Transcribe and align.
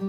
Aí, 0.00 0.06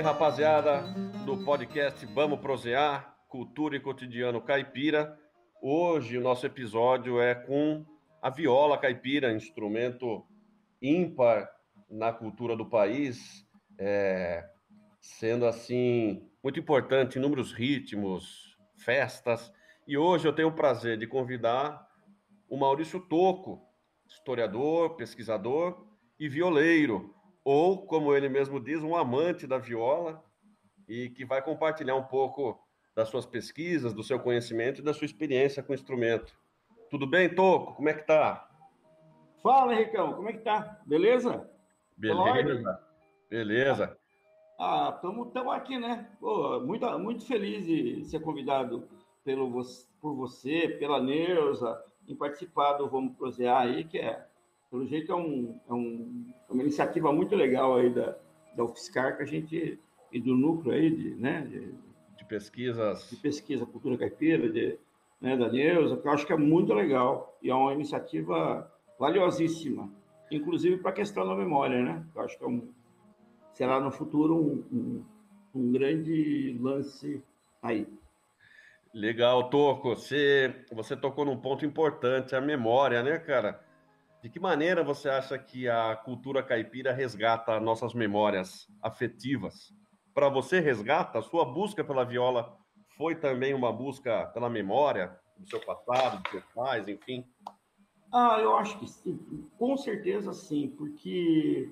rapaziada 0.00 0.80
do 1.26 1.44
podcast 1.44 2.06
Vamos 2.06 2.40
Prosear, 2.40 3.14
Cultura 3.28 3.76
e 3.76 3.80
Cotidiano 3.80 4.40
Caipira. 4.40 5.14
Hoje 5.60 6.16
o 6.16 6.22
nosso 6.22 6.46
episódio 6.46 7.20
é 7.20 7.34
com 7.34 7.84
a 8.22 8.30
viola 8.30 8.78
caipira, 8.78 9.30
instrumento 9.30 10.24
ímpar 10.80 11.50
na 11.90 12.14
cultura 12.14 12.56
do 12.56 12.64
país, 12.64 13.46
é, 13.78 14.51
sendo 15.02 15.44
assim 15.46 16.30
muito 16.42 16.60
importante 16.60 17.16
em 17.16 17.18
inúmeros 17.18 17.52
ritmos, 17.52 18.56
festas. 18.76 19.52
E 19.86 19.98
hoje 19.98 20.26
eu 20.26 20.32
tenho 20.32 20.48
o 20.48 20.54
prazer 20.54 20.96
de 20.96 21.08
convidar 21.08 21.86
o 22.48 22.56
Maurício 22.56 23.00
Toco, 23.00 23.60
historiador, 24.06 24.94
pesquisador 24.94 25.86
e 26.18 26.28
violeiro 26.28 27.14
ou, 27.44 27.84
como 27.84 28.14
ele 28.14 28.28
mesmo 28.28 28.60
diz, 28.60 28.80
um 28.82 28.94
amante 28.94 29.46
da 29.46 29.58
viola 29.58 30.24
e 30.88 31.10
que 31.10 31.24
vai 31.24 31.42
compartilhar 31.42 31.96
um 31.96 32.04
pouco 32.04 32.60
das 32.94 33.08
suas 33.08 33.26
pesquisas, 33.26 33.92
do 33.92 34.04
seu 34.04 34.20
conhecimento 34.20 34.80
e 34.80 34.84
da 34.84 34.94
sua 34.94 35.06
experiência 35.06 35.62
com 35.62 35.72
o 35.72 35.74
instrumento. 35.74 36.38
Tudo 36.90 37.06
bem, 37.06 37.34
Toco? 37.34 37.74
Como 37.74 37.88
é 37.88 37.94
que 37.94 38.06
tá? 38.06 38.48
Fala, 39.42 39.74
Henricão, 39.74 40.12
como 40.12 40.28
é 40.28 40.34
que 40.34 40.40
tá? 40.40 40.80
Beleza? 40.86 41.50
Beleza. 41.96 42.80
Beleza. 43.28 44.01
Ah, 44.58 44.92
estamos 44.94 45.52
aqui, 45.52 45.78
né? 45.78 46.08
Pô, 46.20 46.60
muito, 46.60 46.86
muito 46.98 47.26
feliz 47.26 47.66
de 47.66 48.04
ser 48.04 48.20
convidado 48.20 48.88
pelo, 49.24 49.50
por 50.00 50.14
você, 50.14 50.68
pela 50.78 51.02
Neuza, 51.02 51.82
em 52.08 52.14
participar 52.14 52.74
do 52.74 52.88
Vamos 52.88 53.16
Prosear 53.16 53.62
aí, 53.62 53.84
que 53.84 53.98
é 53.98 54.26
pelo 54.70 54.86
jeito 54.86 55.12
é, 55.12 55.16
um, 55.16 55.60
é, 55.68 55.72
um, 55.74 56.32
é 56.48 56.52
uma 56.52 56.62
iniciativa 56.62 57.12
muito 57.12 57.36
legal 57.36 57.76
aí 57.76 57.90
da, 57.90 58.16
da 58.56 58.64
UFSCar, 58.64 59.16
que 59.16 59.22
a 59.22 59.26
gente, 59.26 59.78
e 60.10 60.20
do 60.20 60.34
núcleo 60.34 60.72
aí 60.72 60.90
de, 60.90 61.14
né, 61.14 61.42
de, 61.42 61.74
de 62.16 62.24
pesquisas. 62.24 63.10
De 63.10 63.16
pesquisa 63.16 63.66
cultura 63.66 63.98
caipira, 63.98 64.48
de, 64.48 64.78
né, 65.20 65.36
da 65.36 65.50
Neuza, 65.50 65.96
que 65.96 66.06
eu 66.06 66.12
acho 66.12 66.26
que 66.26 66.32
é 66.32 66.36
muito 66.36 66.72
legal 66.72 67.36
e 67.42 67.50
é 67.50 67.54
uma 67.54 67.74
iniciativa 67.74 68.70
valiosíssima, 68.98 69.90
inclusive 70.30 70.78
para 70.78 70.90
a 70.90 70.94
questão 70.94 71.26
da 71.26 71.34
memória, 71.34 71.82
né? 71.82 72.06
Eu 72.14 72.22
acho 72.22 72.38
que 72.38 72.44
é 72.44 72.48
um, 72.48 72.72
será 73.52 73.80
no 73.80 73.90
futuro 73.90 74.36
um, 74.36 74.64
um, 74.72 75.04
um 75.54 75.72
grande 75.72 76.58
lance 76.60 77.22
aí. 77.62 77.86
Legal, 78.94 79.48
Toco. 79.48 79.90
Você, 79.90 80.64
você 80.70 80.96
tocou 80.96 81.24
num 81.24 81.40
ponto 81.40 81.64
importante, 81.64 82.36
a 82.36 82.40
memória, 82.40 83.02
né, 83.02 83.18
cara? 83.18 83.64
De 84.22 84.28
que 84.28 84.38
maneira 84.38 84.84
você 84.84 85.08
acha 85.08 85.38
que 85.38 85.68
a 85.68 85.96
cultura 85.96 86.42
caipira 86.42 86.92
resgata 86.92 87.58
nossas 87.58 87.94
memórias 87.94 88.68
afetivas? 88.82 89.74
Para 90.14 90.28
você, 90.28 90.60
resgata? 90.60 91.18
A 91.18 91.22
sua 91.22 91.44
busca 91.44 91.82
pela 91.82 92.04
viola 92.04 92.56
foi 92.96 93.16
também 93.16 93.54
uma 93.54 93.72
busca 93.72 94.26
pela 94.26 94.50
memória 94.50 95.18
do 95.38 95.48
seu 95.48 95.60
passado, 95.60 96.22
dos 96.22 96.30
seus 96.30 96.44
pais, 96.54 96.86
enfim? 96.86 97.26
Ah, 98.12 98.38
eu 98.40 98.54
acho 98.56 98.78
que 98.78 98.86
sim. 98.86 99.18
Com 99.58 99.76
certeza 99.76 100.34
sim, 100.34 100.68
porque 100.76 101.68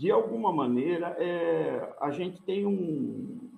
de 0.00 0.10
alguma 0.10 0.50
maneira 0.50 1.14
é, 1.18 1.94
a 2.00 2.10
gente 2.10 2.40
tem 2.40 2.64
um. 2.64 3.50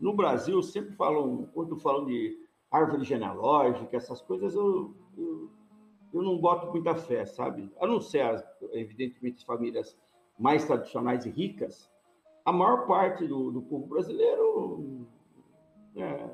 No 0.00 0.14
Brasil, 0.14 0.62
sempre 0.62 0.96
falam, 0.96 1.50
quando 1.52 1.76
falam 1.76 2.06
de 2.06 2.38
árvore 2.70 3.04
genealógica, 3.04 3.94
essas 3.94 4.22
coisas, 4.22 4.54
eu, 4.54 4.96
eu 5.18 5.50
eu 6.14 6.22
não 6.22 6.38
boto 6.38 6.70
muita 6.70 6.94
fé, 6.94 7.26
sabe? 7.26 7.70
A 7.78 7.86
não 7.86 8.00
ser, 8.00 8.20
as, 8.20 8.42
evidentemente, 8.72 9.36
as 9.36 9.42
famílias 9.42 9.98
mais 10.38 10.64
tradicionais 10.64 11.26
e 11.26 11.30
ricas, 11.30 11.90
a 12.42 12.52
maior 12.52 12.86
parte 12.86 13.26
do, 13.26 13.50
do 13.50 13.60
povo 13.60 13.86
brasileiro 13.86 15.06
é, 15.94 16.30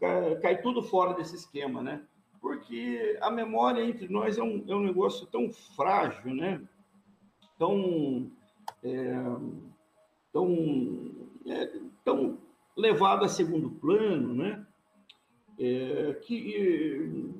cai, 0.00 0.36
cai, 0.36 0.62
tudo 0.62 0.82
fora 0.82 1.12
desse 1.12 1.36
esquema, 1.36 1.82
né? 1.82 2.02
Porque 2.40 3.18
a 3.20 3.30
memória 3.30 3.82
entre 3.82 4.08
nós 4.08 4.38
é 4.38 4.42
um, 4.42 4.64
é 4.66 4.74
um 4.74 4.82
negócio 4.82 5.26
tão 5.26 5.50
frágil, 5.50 6.34
né? 6.34 6.62
Tão, 7.58 8.30
é, 8.82 9.14
tão, 10.32 11.10
é, 11.46 11.72
tão 12.04 12.38
levado 12.76 13.24
a 13.24 13.28
segundo 13.28 13.70
plano, 13.70 14.34
né? 14.34 14.66
É, 15.58 16.14
que 16.22 17.32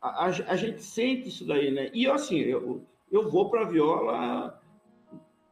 a, 0.00 0.26
a, 0.26 0.56
gente 0.56 0.82
sente 0.82 1.28
isso 1.28 1.46
daí, 1.46 1.70
né? 1.70 1.90
E 1.92 2.06
assim, 2.06 2.38
eu, 2.38 2.84
eu 3.10 3.28
vou 3.28 3.50
para 3.50 3.62
a 3.62 3.68
viola 3.68 4.62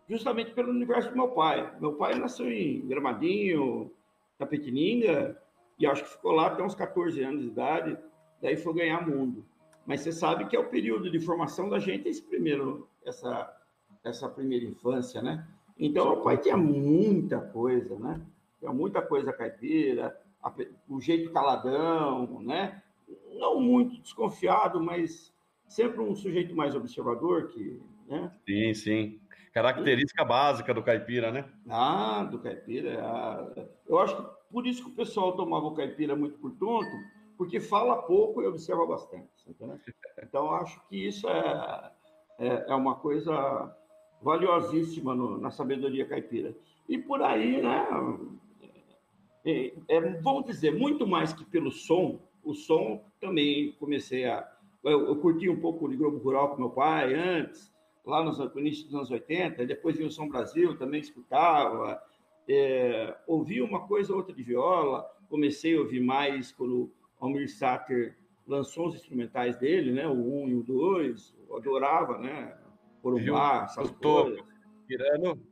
justamente 0.08 0.52
pelo 0.52 0.70
universo 0.70 1.10
do 1.10 1.16
meu 1.16 1.28
pai. 1.28 1.74
Meu 1.80 1.94
pai 1.94 2.14
nasceu 2.14 2.50
em 2.50 2.86
Gramadinho, 2.86 3.90
Tapetininga, 4.38 5.40
e 5.78 5.86
acho 5.86 6.04
que 6.04 6.10
ficou 6.10 6.32
lá 6.32 6.46
até 6.46 6.62
uns 6.62 6.74
14 6.74 7.22
anos 7.22 7.42
de 7.42 7.48
idade, 7.48 7.98
daí 8.40 8.56
foi 8.56 8.74
ganhar 8.74 9.06
mundo. 9.06 9.44
Mas 9.84 10.00
você 10.00 10.12
sabe 10.12 10.46
que 10.46 10.56
é 10.56 10.58
o 10.58 10.68
período 10.68 11.10
de 11.10 11.20
formação 11.20 11.68
da 11.68 11.78
gente, 11.78 12.08
esse 12.08 12.22
primeiro, 12.22 12.88
essa, 13.04 13.55
essa 14.08 14.28
primeira 14.28 14.64
infância, 14.64 15.20
né? 15.20 15.46
Então, 15.78 16.06
meu 16.06 16.22
pai 16.22 16.38
tinha 16.38 16.56
muita 16.56 17.40
coisa, 17.40 17.98
né? 17.98 18.20
Tinha 18.58 18.72
muita 18.72 19.02
coisa 19.02 19.32
caipira, 19.32 20.16
o 20.88 21.00
jeito 21.00 21.32
caladão, 21.32 22.40
né? 22.40 22.82
não 23.38 23.60
muito 23.60 24.00
desconfiado, 24.00 24.82
mas 24.82 25.32
sempre 25.68 26.00
um 26.00 26.14
sujeito 26.14 26.54
mais 26.54 26.74
observador 26.74 27.48
que, 27.48 27.80
né? 28.08 28.32
Sim, 28.46 28.74
sim. 28.74 29.20
Característica 29.52 30.22
e... 30.22 30.26
básica 30.26 30.74
do 30.74 30.82
caipira, 30.82 31.30
né? 31.30 31.50
Ah, 31.68 32.24
do 32.24 32.38
caipira. 32.38 33.00
Ah, 33.02 33.66
eu 33.86 33.98
acho 33.98 34.16
que 34.16 34.36
por 34.50 34.66
isso 34.66 34.84
que 34.84 34.90
o 34.90 34.94
pessoal 34.94 35.32
tomava 35.36 35.66
o 35.66 35.74
caipira 35.74 36.14
muito 36.14 36.38
por 36.38 36.52
tonto, 36.52 36.90
porque 37.36 37.60
fala 37.60 38.02
pouco 38.02 38.42
e 38.42 38.46
observa 38.46 38.86
bastante. 38.86 39.28
Entendeu? 39.46 39.78
Então, 40.22 40.50
acho 40.52 40.80
que 40.88 41.06
isso 41.06 41.28
é, 41.28 41.92
é, 42.38 42.66
é 42.68 42.74
uma 42.74 42.96
coisa 42.96 43.74
valiosíssima 44.22 45.14
no, 45.14 45.38
na 45.38 45.50
sabedoria 45.50 46.06
caipira. 46.06 46.54
E 46.88 46.98
por 46.98 47.22
aí, 47.22 47.60
né? 47.60 47.86
É, 49.44 49.72
é, 49.88 50.00
vamos 50.20 50.44
dizer, 50.44 50.74
muito 50.74 51.06
mais 51.06 51.32
que 51.32 51.44
pelo 51.44 51.70
som, 51.70 52.20
o 52.42 52.54
som 52.54 53.04
também 53.20 53.72
comecei 53.72 54.24
a. 54.24 54.48
Eu, 54.82 55.06
eu 55.06 55.16
curti 55.16 55.48
um 55.48 55.60
pouco 55.60 55.88
de 55.88 55.96
Globo 55.96 56.18
Rural 56.18 56.50
com 56.50 56.60
meu 56.60 56.70
pai 56.70 57.14
antes, 57.14 57.72
lá 58.04 58.22
nos, 58.22 58.38
no 58.38 58.60
início 58.60 58.84
dos 58.84 58.94
anos 58.94 59.10
80, 59.10 59.66
depois 59.66 59.96
vi 59.96 60.04
o 60.04 60.10
Som 60.10 60.28
Brasil, 60.28 60.76
também 60.76 61.00
escutava, 61.00 62.00
é, 62.48 63.16
ouvi 63.26 63.60
uma 63.60 63.86
coisa 63.86 64.12
ou 64.12 64.18
outra 64.18 64.32
de 64.32 64.42
viola, 64.42 65.04
comecei 65.28 65.76
a 65.76 65.80
ouvir 65.80 66.00
mais 66.00 66.52
quando 66.52 66.90
Almir 67.20 67.50
Sater 67.50 68.16
lançou 68.46 68.86
os 68.86 68.94
instrumentais 68.94 69.56
dele, 69.56 69.90
né, 69.90 70.06
o 70.06 70.12
1 70.12 70.42
um 70.42 70.48
e 70.48 70.54
o 70.54 70.62
2, 70.62 71.34
eu 71.48 71.56
adorava, 71.56 72.18
né, 72.18 72.56
Corumbá. 73.12 73.66
Tirando, 74.86 75.42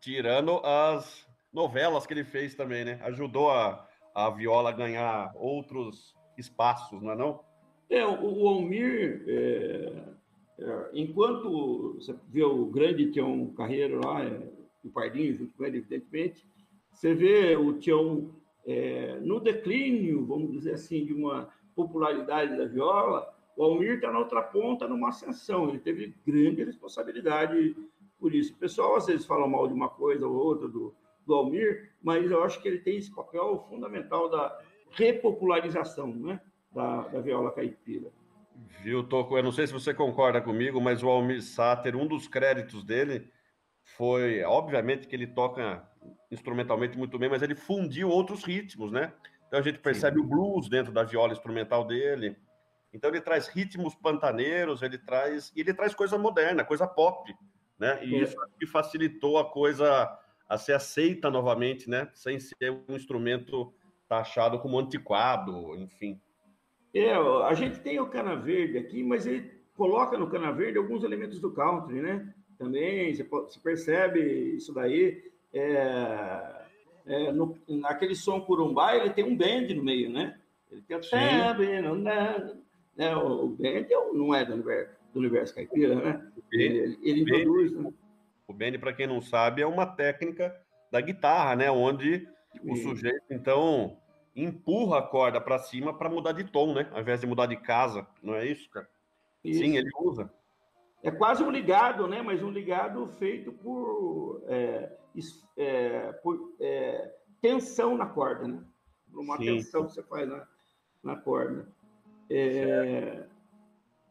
tirando 0.00 0.60
as 0.64 1.26
novelas 1.52 2.06
que 2.06 2.14
ele 2.14 2.24
fez 2.24 2.54
também, 2.54 2.84
né, 2.84 3.00
ajudou 3.02 3.50
a 3.50 3.88
a 4.14 4.30
viola 4.30 4.70
ganhar 4.70 5.32
outros 5.34 6.14
espaços, 6.38 7.02
não 7.02 7.10
é 7.10 7.16
não? 7.16 7.40
É, 7.90 8.06
o, 8.06 8.42
o 8.42 8.48
Almir, 8.48 9.24
é, 9.26 9.92
é, 10.58 10.90
enquanto 10.94 11.94
você 11.94 12.14
vê 12.28 12.44
o 12.44 12.66
grande 12.66 13.10
Tião 13.10 13.52
Carreiro 13.54 14.00
lá, 14.04 14.24
é, 14.24 14.52
o 14.84 14.90
Pardinho 14.90 15.36
junto 15.36 15.52
com 15.56 15.64
ele, 15.64 15.78
evidentemente, 15.78 16.46
você 16.92 17.12
vê 17.12 17.56
o 17.56 17.74
Tião 17.74 18.30
é, 18.64 19.18
no 19.20 19.40
declínio, 19.40 20.24
vamos 20.24 20.52
dizer 20.52 20.74
assim, 20.74 21.04
de 21.04 21.12
uma 21.12 21.48
popularidade 21.74 22.56
da 22.56 22.66
viola, 22.66 23.33
o 23.56 23.64
Almir 23.64 23.94
está 23.94 24.10
na 24.10 24.18
outra 24.18 24.42
ponta, 24.42 24.88
numa 24.88 25.08
ascensão, 25.08 25.68
ele 25.68 25.78
teve 25.78 26.14
grande 26.26 26.64
responsabilidade 26.64 27.76
por 28.18 28.34
isso. 28.34 28.52
O 28.52 28.56
pessoal 28.56 28.96
às 28.96 29.06
vezes 29.06 29.26
fala 29.26 29.46
mal 29.46 29.66
de 29.66 29.74
uma 29.74 29.88
coisa 29.88 30.26
ou 30.26 30.34
outra 30.34 30.68
do, 30.68 30.94
do 31.26 31.34
Almir, 31.34 31.92
mas 32.02 32.30
eu 32.30 32.42
acho 32.42 32.60
que 32.60 32.68
ele 32.68 32.78
tem 32.78 32.96
esse 32.96 33.14
papel 33.14 33.64
fundamental 33.68 34.28
da 34.28 34.58
repopularização 34.90 36.08
né, 36.08 36.40
da, 36.72 37.02
da 37.08 37.20
viola 37.20 37.50
caipira. 37.50 38.10
Viu, 38.82 39.02
Toco? 39.02 39.36
Eu 39.36 39.42
não 39.42 39.52
sei 39.52 39.66
se 39.66 39.72
você 39.72 39.92
concorda 39.92 40.40
comigo, 40.40 40.80
mas 40.80 41.02
o 41.02 41.08
Almir 41.08 41.42
Sater, 41.42 41.96
um 41.96 42.06
dos 42.06 42.28
créditos 42.28 42.84
dele 42.84 43.28
foi, 43.82 44.42
obviamente, 44.42 45.06
que 45.06 45.14
ele 45.14 45.26
toca 45.26 45.86
instrumentalmente 46.30 46.96
muito 46.96 47.18
bem, 47.18 47.28
mas 47.28 47.42
ele 47.42 47.54
fundiu 47.54 48.08
outros 48.08 48.44
ritmos, 48.44 48.90
né? 48.90 49.12
Então 49.46 49.58
a 49.58 49.62
gente 49.62 49.78
percebe 49.78 50.18
Sim. 50.18 50.24
o 50.24 50.28
blues 50.28 50.68
dentro 50.68 50.92
da 50.92 51.02
viola 51.02 51.32
instrumental 51.32 51.86
dele. 51.86 52.36
Então 52.94 53.10
ele 53.10 53.20
traz 53.20 53.48
ritmos 53.48 53.94
pantaneiros, 53.96 54.80
ele 54.80 54.96
traz 54.96 55.52
e 55.56 55.60
ele 55.60 55.74
traz 55.74 55.92
coisa 55.94 56.16
moderna, 56.16 56.64
coisa 56.64 56.86
pop, 56.86 57.34
né? 57.76 57.98
E 58.04 58.22
isso 58.22 58.36
que 58.58 58.66
facilitou 58.66 59.36
a 59.36 59.44
coisa 59.44 60.16
a 60.48 60.56
ser 60.56 60.74
aceita 60.74 61.28
novamente, 61.28 61.90
né? 61.90 62.08
Sem 62.14 62.38
ser 62.38 62.70
um 62.70 62.94
instrumento 62.94 63.74
taxado 64.08 64.60
como 64.60 64.78
antiquado, 64.78 65.76
enfim. 65.76 66.20
É, 66.94 67.12
a 67.12 67.52
gente 67.54 67.80
tem 67.80 67.98
o 67.98 68.06
cana 68.06 68.36
verde 68.36 68.78
aqui, 68.78 69.02
mas 69.02 69.26
ele 69.26 69.50
coloca 69.74 70.16
no 70.16 70.30
cana 70.30 70.52
verde 70.52 70.78
alguns 70.78 71.02
elementos 71.02 71.40
do 71.40 71.50
country, 71.50 72.00
né? 72.00 72.32
Também 72.56 73.12
você 73.12 73.58
percebe 73.60 74.20
isso 74.54 74.72
daí. 74.72 75.32
É, 75.52 76.64
é, 77.06 77.32
no, 77.32 77.58
naquele 77.66 78.14
som 78.14 78.40
curumbá, 78.40 78.94
ele 78.94 79.10
tem 79.10 79.24
um 79.24 79.36
band 79.36 79.74
no 79.74 79.82
meio, 79.82 80.10
né? 80.10 80.38
Ele 80.70 80.82
tem 80.82 80.96
né? 82.96 83.14
O 83.16 83.48
band 83.48 83.86
não 84.12 84.34
é 84.34 84.44
do 84.44 84.54
universo, 84.54 84.94
do 85.12 85.20
universo 85.20 85.54
caipira, 85.54 85.94
né? 85.94 86.32
Ele, 86.52 86.98
ele 87.02 87.20
introduz, 87.22 87.72
né? 87.72 87.92
O 88.46 88.52
bend, 88.52 88.78
para 88.78 88.92
quem 88.92 89.06
não 89.06 89.20
sabe, 89.20 89.62
é 89.62 89.66
uma 89.66 89.86
técnica 89.86 90.54
da 90.90 91.00
guitarra, 91.00 91.56
né? 91.56 91.70
Onde 91.70 92.28
o 92.62 92.76
sujeito, 92.76 93.24
então, 93.30 93.96
empurra 94.36 94.98
a 94.98 95.02
corda 95.02 95.40
para 95.40 95.58
cima 95.58 95.96
para 95.96 96.10
mudar 96.10 96.32
de 96.32 96.44
tom, 96.44 96.74
né? 96.74 96.88
Ao 96.92 97.00
invés 97.00 97.20
de 97.20 97.26
mudar 97.26 97.46
de 97.46 97.56
casa, 97.56 98.06
não 98.22 98.34
é 98.34 98.46
isso, 98.46 98.68
cara? 98.70 98.88
Isso. 99.42 99.60
Sim, 99.60 99.76
ele 99.76 99.90
usa. 100.00 100.32
É 101.02 101.10
quase 101.10 101.42
um 101.42 101.50
ligado, 101.50 102.06
né? 102.06 102.22
Mas 102.22 102.42
um 102.42 102.50
ligado 102.50 103.06
feito 103.18 103.52
por, 103.52 104.42
é, 104.46 104.96
é, 105.56 106.12
por 106.22 106.54
é, 106.60 107.12
tensão 107.40 107.96
na 107.96 108.06
corda, 108.06 108.48
né? 108.48 108.62
Por 109.10 109.20
uma 109.20 109.36
Sim. 109.36 109.44
tensão 109.44 109.86
que 109.86 109.92
você 109.92 110.02
faz 110.02 110.28
na, 110.28 110.46
na 111.02 111.16
corda. 111.16 111.68
É, 112.30 113.26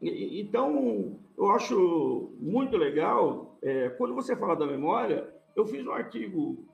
então, 0.00 1.18
eu 1.36 1.50
acho 1.50 2.32
muito 2.38 2.76
legal, 2.76 3.56
é, 3.62 3.88
quando 3.90 4.14
você 4.14 4.36
fala 4.36 4.54
da 4.54 4.66
memória, 4.66 5.32
eu 5.56 5.66
fiz 5.66 5.86
um 5.86 5.92
artigo 5.92 6.64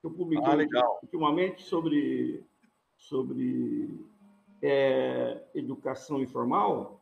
que 0.00 0.06
eu 0.06 0.10
publiquei 0.10 0.68
ah, 0.76 0.98
ultimamente 1.02 1.62
sobre, 1.62 2.42
sobre 2.96 3.90
é, 4.62 5.42
educação 5.54 6.20
informal, 6.20 7.00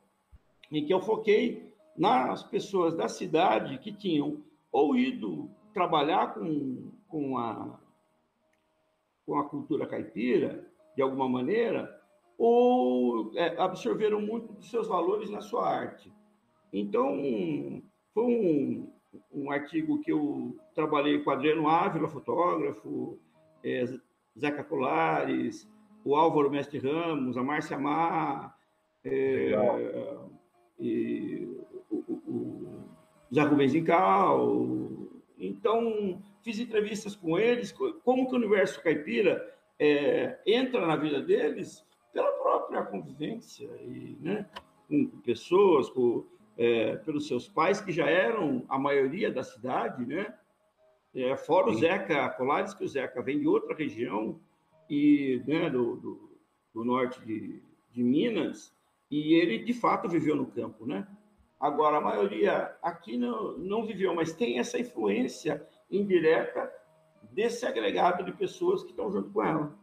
em 0.71 0.85
que 0.85 0.93
eu 0.93 1.01
foquei 1.01 1.73
nas 1.97 2.43
pessoas 2.43 2.95
da 2.95 3.07
cidade 3.07 3.77
que 3.79 3.91
tinham 3.91 4.43
ou 4.71 4.95
ido 4.95 5.49
trabalhar 5.73 6.33
com, 6.33 6.91
com, 7.07 7.37
a, 7.37 7.79
com 9.25 9.37
a 9.37 9.43
cultura 9.47 9.85
caipira, 9.85 10.67
de 10.95 11.01
alguma 11.01 11.27
maneira, 11.27 12.00
ou 12.43 13.31
é, 13.35 13.55
absorveram 13.61 14.19
muito 14.19 14.51
dos 14.53 14.71
seus 14.71 14.87
valores 14.87 15.29
na 15.29 15.41
sua 15.41 15.69
arte. 15.69 16.11
Então, 16.73 17.21
foi 18.15 18.23
um, 18.23 18.91
um 19.31 19.51
artigo 19.51 20.01
que 20.01 20.11
eu 20.11 20.57
trabalhei 20.73 21.19
com 21.19 21.29
Adriano 21.29 21.69
Ávila, 21.69 22.07
fotógrafo, 22.07 23.19
é, 23.63 23.85
Zeca 24.39 24.63
Colares, 24.63 25.69
o 26.03 26.15
Álvaro 26.15 26.49
Mestre 26.49 26.79
Ramos, 26.79 27.37
a 27.37 27.43
Márcia 27.43 27.77
Mar, 27.77 28.57
é, 29.05 29.51
e 30.79 31.47
o, 31.91 31.97
o, 31.97 32.13
o 32.27 32.83
Zé 33.31 33.41
Rubens 33.41 33.75
Incal. 33.75 34.97
Então, 35.37 36.19
fiz 36.41 36.59
entrevistas 36.59 37.15
com 37.15 37.37
eles, 37.37 37.71
como 37.71 38.27
que 38.27 38.33
o 38.33 38.37
universo 38.39 38.81
caipira 38.81 39.47
é, 39.77 40.39
entra 40.47 40.87
na 40.87 40.95
vida 40.95 41.21
deles 41.21 41.85
própria 42.71 42.83
convivência 42.83 43.69
e, 43.81 44.17
né, 44.21 44.45
com 44.87 45.05
pessoas, 45.19 45.89
com, 45.89 46.25
é, 46.57 46.95
pelos 46.97 47.27
seus 47.27 47.47
pais 47.47 47.81
que 47.81 47.91
já 47.91 48.09
eram 48.09 48.65
a 48.69 48.79
maioria 48.79 49.29
da 49.29 49.43
cidade, 49.43 50.05
né? 50.05 50.33
É, 51.13 51.35
fora 51.35 51.69
o 51.69 51.75
Zeca 51.75 52.29
Colares, 52.29 52.73
que 52.73 52.85
o 52.85 52.87
Zeca 52.87 53.21
vem 53.21 53.39
de 53.39 53.47
outra 53.47 53.75
região 53.75 54.39
e 54.89 55.43
né, 55.45 55.69
do, 55.69 55.97
do, 55.97 56.39
do 56.73 56.85
norte 56.85 57.19
de, 57.25 57.61
de 57.91 58.01
Minas, 58.01 58.73
e 59.09 59.33
ele 59.33 59.59
de 59.59 59.73
fato 59.73 60.07
viveu 60.07 60.35
no 60.37 60.45
campo, 60.45 60.85
né? 60.85 61.05
Agora, 61.59 61.97
a 61.97 62.01
maioria 62.01 62.75
aqui 62.81 63.17
não, 63.17 63.57
não 63.57 63.85
viveu, 63.85 64.15
mas 64.15 64.33
tem 64.33 64.57
essa 64.57 64.79
influência 64.79 65.67
indireta 65.91 66.71
desse 67.31 67.65
agregado 67.65 68.23
de 68.23 68.31
pessoas 68.31 68.81
que 68.81 68.89
estão 68.89 69.11
junto 69.11 69.29
com 69.31 69.43
ela. 69.43 69.77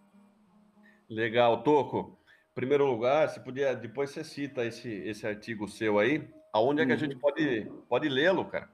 Legal, 1.08 1.62
Toco 1.62 2.17
primeiro 2.58 2.84
lugar, 2.86 3.28
se 3.28 3.38
podia, 3.38 3.72
depois 3.76 4.10
você 4.10 4.24
cita 4.24 4.64
esse, 4.64 4.90
esse 4.90 5.24
artigo 5.24 5.68
seu 5.68 5.96
aí, 5.96 6.28
aonde 6.52 6.82
é 6.82 6.86
que 6.86 6.90
a 6.90 6.96
gente 6.96 7.14
uhum. 7.14 7.20
pode, 7.20 7.70
pode 7.88 8.08
lê-lo, 8.08 8.44
cara? 8.46 8.68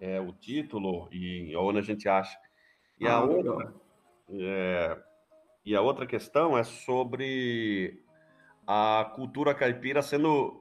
É, 0.00 0.20
o 0.20 0.32
título 0.32 1.08
e 1.12 1.54
aonde 1.54 1.78
a 1.78 1.82
gente 1.82 2.08
acha. 2.08 2.36
E, 2.98 3.06
ah, 3.06 3.18
a 3.18 3.24
outra, 3.24 3.72
é, 4.32 4.98
e 5.64 5.76
a 5.76 5.80
outra 5.80 6.06
questão 6.06 6.58
é 6.58 6.64
sobre 6.64 8.02
a 8.66 9.12
cultura 9.14 9.54
caipira 9.54 10.02
sendo 10.02 10.60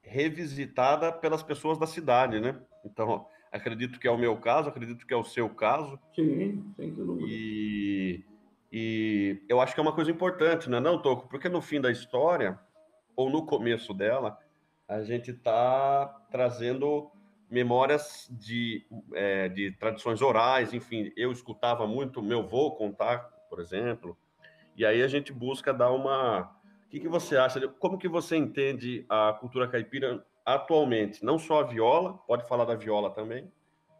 revisitada 0.00 1.10
pelas 1.10 1.42
pessoas 1.42 1.76
da 1.76 1.88
cidade, 1.88 2.38
né? 2.38 2.56
Então, 2.84 3.26
acredito 3.50 3.98
que 3.98 4.06
é 4.06 4.10
o 4.12 4.16
meu 4.16 4.36
caso, 4.36 4.68
acredito 4.68 5.04
que 5.04 5.12
é 5.12 5.16
o 5.16 5.24
seu 5.24 5.50
caso. 5.50 5.98
Sim, 6.14 6.72
sem 6.76 6.94
dúvida. 6.94 7.26
E 7.28 8.24
e 8.70 9.42
eu 9.48 9.60
acho 9.60 9.74
que 9.74 9.80
é 9.80 9.82
uma 9.82 9.94
coisa 9.94 10.10
importante, 10.10 10.68
não 10.68 10.78
é 10.78 10.80
não, 10.80 11.00
Toco? 11.00 11.28
Porque 11.28 11.48
no 11.48 11.62
fim 11.62 11.80
da 11.80 11.90
história, 11.90 12.58
ou 13.16 13.30
no 13.30 13.46
começo 13.46 13.94
dela, 13.94 14.38
a 14.86 15.02
gente 15.02 15.30
está 15.30 16.06
trazendo 16.30 17.10
memórias 17.50 18.28
de, 18.30 18.86
é, 19.14 19.48
de 19.48 19.72
tradições 19.72 20.20
orais, 20.20 20.74
enfim, 20.74 21.10
eu 21.16 21.32
escutava 21.32 21.86
muito 21.86 22.22
meu 22.22 22.40
avô 22.40 22.72
contar, 22.72 23.20
por 23.48 23.58
exemplo, 23.58 24.16
e 24.76 24.84
aí 24.84 25.02
a 25.02 25.08
gente 25.08 25.32
busca 25.32 25.72
dar 25.72 25.90
uma... 25.90 26.54
O 26.86 26.90
que, 26.90 27.00
que 27.00 27.08
você 27.08 27.36
acha? 27.36 27.66
Como 27.68 27.98
que 27.98 28.08
você 28.08 28.36
entende 28.36 29.04
a 29.08 29.36
cultura 29.38 29.66
caipira 29.66 30.24
atualmente? 30.44 31.24
Não 31.24 31.38
só 31.38 31.60
a 31.60 31.64
viola, 31.64 32.14
pode 32.26 32.46
falar 32.46 32.64
da 32.64 32.74
viola 32.74 33.10
também, 33.10 33.50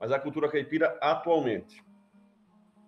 mas 0.01 0.13
a 0.13 0.19
cultura 0.19 0.49
caipira 0.49 0.97
atualmente. 1.01 1.83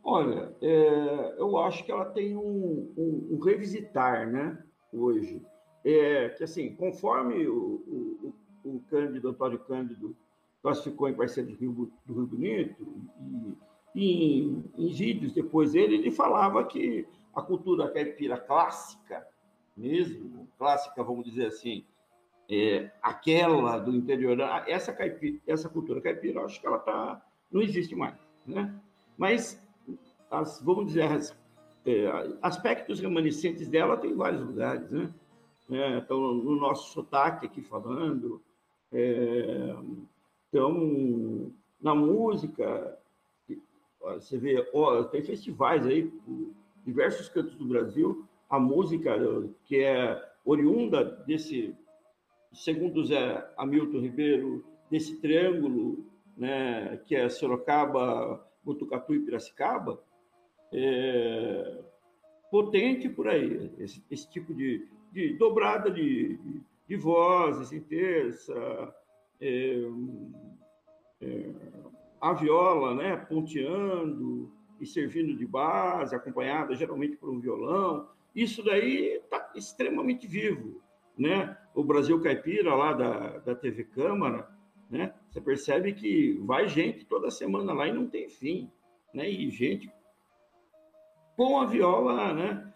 Olha, 0.02 0.54
é, 0.62 1.34
eu 1.38 1.58
acho 1.58 1.84
que 1.84 1.92
ela 1.92 2.06
tem 2.06 2.36
um, 2.36 2.92
um, 2.96 3.28
um 3.32 3.38
revisitar, 3.38 4.30
né, 4.30 4.58
hoje. 4.92 5.42
É, 5.84 6.30
que, 6.30 6.44
assim, 6.44 6.74
conforme 6.74 7.46
o, 7.46 7.82
o, 7.86 8.34
o 8.64 8.80
Cândido, 8.88 9.28
Antônio 9.28 9.58
Cândido, 9.58 10.16
classificou 10.62 11.08
em 11.08 11.14
parceiro 11.14 11.50
do 11.50 11.56
Rio, 11.56 11.92
do 12.06 12.14
Rio 12.14 12.26
Bonito, 12.26 12.86
e, 13.94 14.00
e 14.00 14.42
em, 14.42 14.64
em 14.76 14.92
vídeos 14.92 15.32
depois 15.32 15.72
dele, 15.72 15.96
ele 15.96 16.10
falava 16.10 16.64
que 16.64 17.06
a 17.34 17.42
cultura 17.42 17.90
caipira 17.90 18.38
clássica, 18.38 19.26
mesmo, 19.76 20.48
clássica, 20.58 21.02
vamos 21.02 21.24
dizer 21.24 21.46
assim, 21.46 21.84
é, 22.50 22.90
aquela 23.00 23.78
do 23.78 23.94
interior, 23.94 24.38
essa, 24.66 24.92
caipira, 24.92 25.38
essa 25.46 25.68
cultura 25.68 26.00
caipira, 26.00 26.44
acho 26.44 26.60
que 26.60 26.66
ela 26.66 26.78
tá, 26.78 27.22
não 27.50 27.62
existe 27.62 27.94
mais, 27.94 28.16
né? 28.46 28.74
Mas 29.16 29.62
as, 30.30 30.60
vamos 30.62 30.86
dizer, 30.86 31.10
as, 31.10 31.36
é, 31.86 32.06
aspectos 32.42 33.00
remanescentes 33.00 33.68
dela 33.68 33.96
tem 33.96 34.10
em 34.12 34.16
vários 34.16 34.42
lugares, 34.42 34.90
né? 34.90 35.12
É, 35.70 35.98
então, 35.98 36.34
no 36.34 36.56
nosso 36.56 36.92
sotaque 36.92 37.46
aqui 37.46 37.62
falando, 37.62 38.42
é, 38.92 39.74
então, 40.48 41.52
na 41.80 41.94
música, 41.94 42.98
você 44.00 44.36
vê, 44.36 44.68
ó, 44.74 45.04
tem 45.04 45.22
festivais 45.22 45.86
aí, 45.86 46.12
diversos 46.84 47.28
cantos 47.28 47.54
do 47.54 47.64
Brasil, 47.64 48.26
a 48.48 48.58
música 48.58 49.16
que 49.64 49.80
é 49.80 50.20
oriunda 50.44 51.04
desse, 51.04 51.74
segundo 52.52 53.04
Zé 53.04 53.48
Hamilton 53.56 54.00
Ribeiro, 54.00 54.64
desse 54.90 55.20
triângulo, 55.20 56.04
né, 56.36 56.96
que 57.06 57.14
é 57.14 57.28
Sorocaba, 57.28 58.44
Botucatu 58.64 59.14
e 59.14 59.20
Piracicaba, 59.20 60.02
é, 60.72 61.78
potente 62.50 63.08
por 63.08 63.28
aí, 63.28 63.70
esse, 63.78 64.04
esse 64.10 64.28
tipo 64.30 64.54
de, 64.54 64.86
de 65.12 65.34
dobrada 65.34 65.90
de, 65.90 66.36
de, 66.36 66.62
de 66.88 66.96
vozes 66.96 67.72
em 67.72 67.80
terça, 67.80 68.94
é, 69.40 69.80
é, 71.20 71.50
a 72.20 72.32
viola 72.32 72.94
né, 72.94 73.16
ponteando 73.16 74.52
e 74.80 74.86
servindo 74.86 75.36
de 75.36 75.46
base, 75.46 76.14
acompanhada 76.14 76.74
geralmente 76.74 77.16
por 77.16 77.30
um 77.30 77.40
violão, 77.40 78.08
isso 78.34 78.62
daí 78.62 79.16
está 79.16 79.52
extremamente 79.54 80.26
vivo. 80.26 80.80
Né? 81.18 81.56
O 81.74 81.84
Brasil 81.84 82.20
Caipira, 82.20 82.74
lá 82.74 82.92
da, 82.92 83.38
da 83.38 83.54
TV 83.54 83.84
Câmara, 83.84 84.48
né? 84.88 85.12
você 85.28 85.40
percebe 85.40 85.92
que 85.92 86.38
vai 86.44 86.66
gente 86.68 87.04
toda 87.04 87.30
semana 87.30 87.72
lá 87.72 87.86
e 87.86 87.92
não 87.92 88.08
tem 88.08 88.28
fim. 88.28 88.70
Né? 89.12 89.28
E 89.28 89.50
gente 89.50 89.90
com 91.36 91.60
a 91.60 91.66
viola, 91.66 92.32
né? 92.32 92.72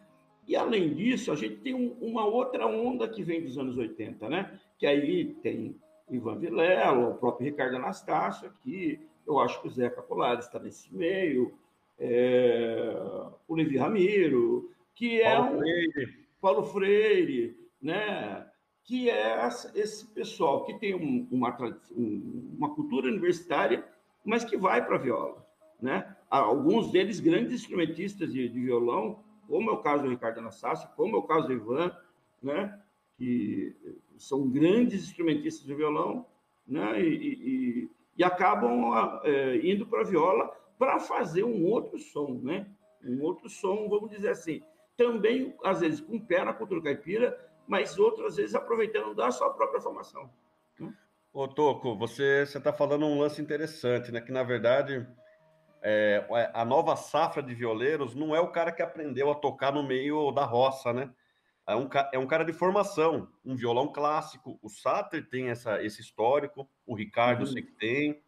E 0.46 0.54
além 0.54 0.94
disso, 0.94 1.32
a 1.32 1.36
gente 1.36 1.56
tem 1.56 1.74
um, 1.74 1.96
uma 2.00 2.26
outra 2.26 2.66
onda 2.66 3.08
que 3.08 3.22
vem 3.22 3.42
dos 3.42 3.56
anos 3.58 3.76
80, 3.76 4.28
né? 4.28 4.60
Que 4.78 4.86
aí 4.86 5.34
tem 5.42 5.76
Ivan 6.10 6.38
Vilela, 6.38 7.08
o 7.08 7.14
próprio 7.14 7.46
Ricardo 7.46 7.76
Anastácio 7.76 8.48
aqui, 8.48 9.00
Eu 9.26 9.38
acho 9.38 9.60
que 9.60 9.68
o 9.68 9.70
Zeca 9.70 10.02
Colares 10.02 10.44
está 10.44 10.58
nesse 10.58 10.94
meio, 10.94 11.54
é, 11.98 12.94
o 13.48 13.54
Levi 13.54 13.78
Ramiro, 13.78 14.70
que 14.94 15.20
é 15.22 15.34
Paulo 15.34 15.56
um, 15.56 15.58
Freire. 15.58 16.26
Paulo 16.40 16.64
Freire, 16.64 17.56
né? 17.80 18.46
que 18.84 19.08
é 19.08 19.48
esse 19.74 20.06
pessoal 20.08 20.64
que 20.64 20.78
tem 20.78 20.94
um, 20.94 21.26
uma, 21.30 21.56
uma 21.96 22.74
cultura 22.74 23.08
universitária, 23.08 23.82
mas 24.22 24.44
que 24.44 24.56
vai 24.58 24.84
para 24.84 24.96
a 24.96 24.98
viola. 24.98 25.46
Né? 25.80 26.13
Alguns 26.40 26.90
deles 26.90 27.20
grandes 27.20 27.52
instrumentistas 27.52 28.32
de, 28.32 28.48
de, 28.48 28.60
violão, 28.60 29.22
como 29.46 29.70
é 29.70 29.72
o 29.72 29.78
caso 29.78 30.02
do 30.02 30.10
Ricardo 30.10 30.38
Anassassi, 30.38 30.88
como 30.96 31.16
é 31.16 31.18
o 31.18 31.22
caso 31.22 31.46
do 31.46 31.52
Ivan, 31.52 31.96
né? 32.42 32.80
que 33.16 33.74
são 34.18 34.48
grandes 34.48 35.04
instrumentistas 35.04 35.64
de 35.64 35.74
violão, 35.74 36.26
né? 36.66 37.00
e, 37.00 37.14
e, 37.14 37.90
e 38.16 38.24
acabam 38.24 39.20
é, 39.22 39.58
indo 39.58 39.86
para 39.86 40.00
a 40.00 40.04
viola 40.04 40.48
para 40.76 40.98
fazer 40.98 41.44
um 41.44 41.66
outro 41.66 41.98
som, 41.98 42.40
né? 42.42 42.66
um 43.04 43.22
outro 43.22 43.48
som, 43.48 43.88
vamos 43.88 44.10
dizer 44.10 44.30
assim, 44.30 44.60
também, 44.96 45.54
às 45.62 45.80
vezes, 45.80 46.00
com 46.00 46.18
pé 46.18 46.44
na 46.44 46.52
cultura 46.52 46.82
caipira, 46.82 47.38
mas 47.66 47.96
outras 47.98 48.36
vezes 48.36 48.54
aproveitando 48.54 49.14
da 49.14 49.30
sua 49.30 49.50
própria 49.50 49.80
formação. 49.80 50.28
Né? 50.80 50.92
Ô, 51.32 51.46
Toco, 51.46 51.96
você 51.96 52.42
está 52.42 52.72
falando 52.72 53.06
um 53.06 53.18
lance 53.18 53.40
interessante, 53.40 54.12
né? 54.12 54.20
Que, 54.20 54.30
na 54.30 54.42
verdade, 54.42 55.06
é, 55.86 56.50
a 56.54 56.64
nova 56.64 56.96
safra 56.96 57.42
de 57.42 57.54
violeiros 57.54 58.14
não 58.14 58.34
é 58.34 58.40
o 58.40 58.48
cara 58.48 58.72
que 58.72 58.80
aprendeu 58.80 59.30
a 59.30 59.34
tocar 59.34 59.70
no 59.70 59.82
meio 59.82 60.32
da 60.32 60.44
roça, 60.44 60.94
né? 60.94 61.10
É 61.66 61.76
um, 61.76 61.88
é 62.12 62.18
um 62.18 62.26
cara 62.26 62.42
de 62.42 62.54
formação, 62.54 63.28
um 63.44 63.54
violão 63.54 63.88
clássico. 63.88 64.58
O 64.62 64.68
Sater 64.70 65.28
tem 65.28 65.50
essa, 65.50 65.82
esse 65.82 66.00
histórico, 66.00 66.68
o 66.86 66.94
Ricardo 66.94 67.40
uhum. 67.40 67.46
sei 67.46 67.62
que 67.62 67.72
tem. 67.72 68.22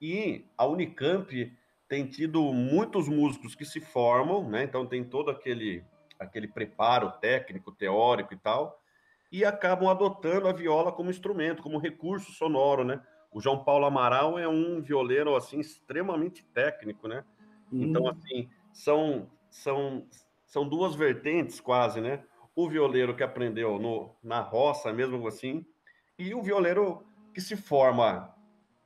E 0.00 0.46
a 0.56 0.66
Unicamp 0.66 1.50
tem 1.88 2.06
tido 2.06 2.42
muitos 2.52 3.08
músicos 3.08 3.54
que 3.54 3.64
se 3.64 3.80
formam, 3.80 4.46
né? 4.48 4.64
Então 4.64 4.86
tem 4.86 5.02
todo 5.02 5.30
aquele 5.30 5.82
aquele 6.18 6.48
preparo 6.48 7.12
técnico, 7.12 7.70
teórico 7.70 8.34
e 8.34 8.36
tal, 8.36 8.82
e 9.30 9.44
acabam 9.44 9.88
adotando 9.88 10.48
a 10.48 10.52
viola 10.52 10.90
como 10.90 11.10
instrumento, 11.10 11.62
como 11.62 11.78
recurso 11.78 12.32
sonoro, 12.32 12.84
né? 12.84 13.00
O 13.30 13.40
João 13.40 13.62
Paulo 13.62 13.84
Amaral 13.84 14.38
é 14.38 14.48
um 14.48 14.80
violeiro 14.80 15.36
assim 15.36 15.60
extremamente 15.60 16.44
técnico, 16.44 17.06
né? 17.06 17.24
Então 17.72 18.04
hum. 18.04 18.08
assim, 18.08 18.48
são 18.72 19.30
são 19.50 20.06
são 20.44 20.68
duas 20.68 20.94
vertentes 20.94 21.60
quase, 21.60 22.00
né? 22.00 22.24
O 22.54 22.68
violeiro 22.68 23.14
que 23.14 23.22
aprendeu 23.22 23.78
no, 23.78 24.16
na 24.22 24.40
roça 24.40 24.92
mesmo 24.92 25.26
assim, 25.28 25.64
e 26.18 26.34
o 26.34 26.42
violeiro 26.42 27.06
que 27.34 27.40
se 27.40 27.56
forma 27.56 28.34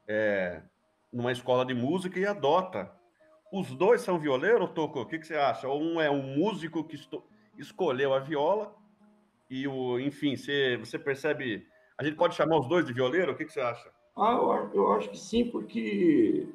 é, 0.06 0.62
numa 1.12 1.32
escola 1.32 1.64
de 1.64 1.72
música 1.72 2.18
e 2.18 2.26
adota 2.26 2.92
os 3.52 3.68
dois 3.74 4.00
são 4.00 4.18
violeiro, 4.18 4.66
Toco? 4.66 5.02
O 5.02 5.06
que, 5.06 5.18
que 5.18 5.26
você 5.26 5.36
acha? 5.36 5.68
Um 5.68 6.00
é 6.00 6.10
um 6.10 6.22
músico 6.22 6.82
que 6.82 6.98
escolheu 7.58 8.14
a 8.14 8.18
viola 8.18 8.74
e 9.50 9.68
o, 9.68 10.00
enfim, 10.00 10.34
você, 10.34 10.78
você 10.78 10.98
percebe. 10.98 11.68
A 11.98 12.02
gente 12.02 12.16
pode 12.16 12.34
chamar 12.34 12.58
os 12.58 12.66
dois 12.66 12.86
de 12.86 12.94
violeiro? 12.94 13.32
O 13.32 13.36
que, 13.36 13.44
que 13.44 13.52
você 13.52 13.60
acha? 13.60 13.92
Ah, 14.16 14.32
eu, 14.32 14.70
eu 14.74 14.92
acho 14.92 15.10
que 15.10 15.18
sim, 15.18 15.50
porque 15.50 16.48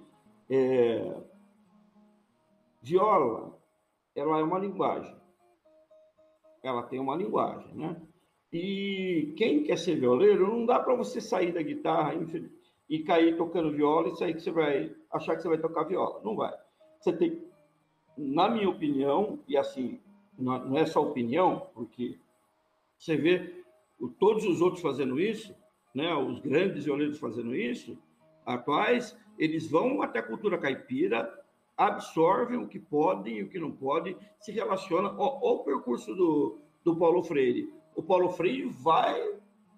é, 0.49 1.15
viola 2.81 3.57
ela 4.15 4.39
é 4.39 4.43
uma 4.43 4.59
linguagem. 4.59 5.15
Ela 6.63 6.83
tem 6.83 6.99
uma 6.99 7.15
linguagem, 7.15 7.73
né? 7.75 8.01
E 8.51 9.33
quem 9.37 9.63
quer 9.63 9.77
ser 9.77 9.99
violeiro, 9.99 10.47
não 10.47 10.65
dá 10.65 10.79
para 10.79 10.95
você 10.95 11.19
sair 11.19 11.51
da 11.51 11.61
guitarra 11.61 12.13
e 12.89 12.99
cair 13.03 13.37
tocando 13.37 13.71
viola 13.71 14.09
e 14.09 14.15
sair 14.15 14.33
que 14.33 14.41
você 14.41 14.51
vai 14.51 14.95
achar 15.11 15.35
que 15.35 15.41
você 15.41 15.49
vai 15.49 15.57
tocar 15.57 15.83
viola. 15.83 16.21
Não 16.23 16.35
vai 16.35 16.53
você 16.99 17.13
tem, 17.13 17.41
na 18.17 18.49
minha 18.49 18.69
opinião, 18.69 19.39
e 19.47 19.57
assim, 19.57 19.99
não 20.37 20.77
é 20.77 20.85
só 20.85 21.01
opinião, 21.01 21.67
porque 21.73 22.17
você 22.97 23.15
vê 23.15 23.63
todos 24.19 24.45
os 24.45 24.61
outros 24.61 24.81
fazendo 24.81 25.19
isso, 25.19 25.55
né, 25.97 26.13
os 26.15 26.39
grandes 26.39 26.85
violeiros 26.85 27.19
fazendo 27.19 27.55
isso, 27.55 27.97
atuais, 28.45 29.17
eles 29.37 29.69
vão 29.69 30.01
até 30.01 30.19
a 30.19 30.23
cultura 30.23 30.57
caipira, 30.57 31.29
absorvem 31.75 32.57
o 32.57 32.67
que 32.67 32.79
podem 32.79 33.37
e 33.37 33.43
o 33.43 33.49
que 33.49 33.59
não 33.59 33.71
podem, 33.71 34.15
se 34.39 34.51
relacionam. 34.51 35.15
Olha 35.17 35.39
o 35.41 35.63
percurso 35.63 36.15
do, 36.15 36.59
do 36.83 36.95
Paulo 36.95 37.23
Freire. 37.23 37.71
O 37.95 38.01
Paulo 38.01 38.29
Freire 38.29 38.69
vai 38.69 39.19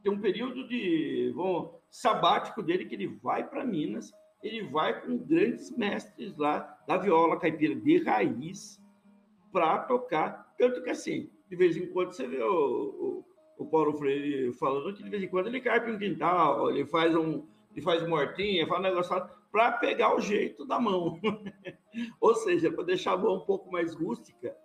ter 0.03 0.09
um 0.09 0.19
período 0.19 0.67
de 0.67 1.33
bom, 1.35 1.79
sabático 1.89 2.61
dele 2.61 2.85
que 2.85 2.95
ele 2.95 3.07
vai 3.07 3.47
para 3.47 3.65
Minas 3.65 4.13
ele 4.41 4.63
vai 4.63 5.01
com 5.01 5.17
grandes 5.17 5.75
mestres 5.75 6.35
lá 6.37 6.77
da 6.87 6.97
viola 6.97 7.39
caipira 7.39 7.75
de 7.75 8.03
raiz 8.03 8.81
para 9.51 9.79
tocar. 9.79 10.53
Tanto 10.57 10.81
que, 10.81 10.89
assim, 10.89 11.29
de 11.49 11.55
vez 11.55 11.75
em 11.75 11.87
quando 11.87 12.13
você 12.13 12.27
vê 12.27 12.41
o, 12.41 12.45
o, 12.47 13.25
o 13.59 13.65
Paulo 13.65 13.93
Freire 13.93 14.53
falando 14.53 14.93
que 14.95 15.03
de 15.03 15.09
vez 15.09 15.21
em 15.21 15.27
quando 15.27 15.47
ele 15.47 15.61
para 15.61 15.91
um 15.91 15.99
quintal, 15.99 16.69
ele 16.71 16.85
faz 16.85 17.15
um, 17.15 17.45
ele 17.71 17.81
faz 17.81 18.07
mortinha, 18.07 18.65
faz 18.65 18.79
um 18.79 18.83
negócio 18.83 19.29
para 19.51 19.73
pegar 19.73 20.15
o 20.15 20.21
jeito 20.21 20.65
da 20.65 20.79
mão. 20.79 21.19
Ou 22.21 22.33
seja, 22.35 22.71
para 22.71 22.85
deixar 22.85 23.13
a 23.13 23.17
mão 23.17 23.35
um 23.35 23.45
pouco 23.45 23.69
mais 23.71 23.93
rústica, 23.93 24.55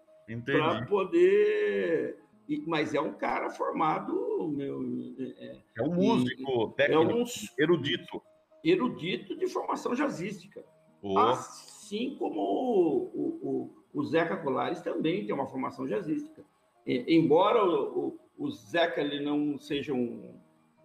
para 0.45 0.87
poder. 0.87 2.19
Mas 2.67 2.95
é 2.95 3.01
um 3.01 3.15
cara 3.15 3.51
formado. 3.51 4.49
Meu, 4.49 4.83
é, 5.19 5.59
é 5.79 5.83
um 5.83 5.95
músico 5.95 6.71
técnico, 6.77 7.11
é 7.11 7.15
um, 7.15 7.25
erudito 7.59 8.23
erudito 8.65 9.37
de 9.37 9.47
formação 9.47 9.95
jazzística. 9.95 10.65
Oh. 11.03 11.19
Assim 11.19 12.17
como 12.17 12.41
o, 12.41 13.31
o, 13.43 13.71
o, 13.93 14.05
Zeca 14.05 14.39
Colares 14.39 14.81
também 14.81 15.27
tem 15.27 15.35
uma 15.35 15.47
formação 15.47 15.87
jazzística. 15.87 16.43
E, 16.87 17.05
embora 17.15 17.63
o, 17.65 18.19
o, 18.37 18.51
Zeca 18.51 19.01
ele 19.01 19.25
não 19.25 19.59
seja 19.59 19.93
um. 19.93 20.35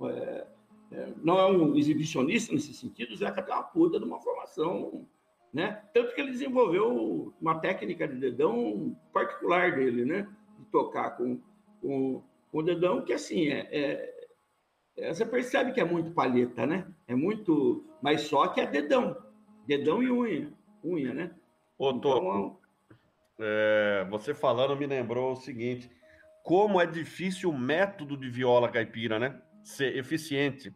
É, 0.02 0.48
é, 0.92 1.14
não 1.24 1.40
é 1.40 1.46
um 1.46 1.76
exibicionista 1.76 2.54
nesse 2.54 2.74
sentido, 2.74 3.14
o 3.14 3.16
Zeca 3.16 3.42
tem 3.42 3.54
uma 3.54 3.64
puta 3.64 4.00
de 4.00 4.06
uma 4.06 4.20
formação. 4.20 5.08
Né? 5.52 5.84
Tanto 5.94 6.14
que 6.14 6.22
ele 6.22 6.32
desenvolveu 6.32 7.34
uma 7.42 7.60
técnica 7.60 8.08
de 8.08 8.16
dedão 8.16 8.96
particular 9.12 9.76
dele, 9.76 10.06
né? 10.06 10.30
De 10.60 10.66
tocar 10.66 11.18
com, 11.18 11.40
com, 11.82 12.22
com 12.52 12.58
o 12.60 12.62
dedão, 12.62 13.02
que 13.02 13.12
assim 13.12 13.48
é, 13.48 13.68
é 13.72 14.20
é, 15.00 15.14
você 15.14 15.26
percebe 15.26 15.72
que 15.72 15.80
é 15.80 15.86
muito 15.86 16.12
palheta, 16.12 16.66
né? 16.66 16.86
É 17.08 17.16
muito. 17.16 17.86
Mas 18.02 18.22
só 18.22 18.48
que 18.48 18.60
é 18.60 18.66
dedão. 18.66 19.16
Dedão 19.66 20.04
e 20.04 20.12
unha. 20.12 20.54
Unha, 20.84 21.14
né? 21.14 21.32
Ô, 21.78 21.92
então, 21.92 22.58
é, 23.40 24.06
você 24.10 24.34
falando 24.34 24.76
me 24.76 24.86
lembrou 24.86 25.32
o 25.32 25.38
seguinte: 25.38 25.90
como 26.44 26.80
é 26.80 26.86
difícil 26.86 27.50
o 27.50 27.58
método 27.58 28.18
de 28.18 28.30
viola 28.30 28.70
caipira, 28.70 29.20
né? 29.20 29.42
Ser 29.64 29.96
eficiente. 29.98 30.74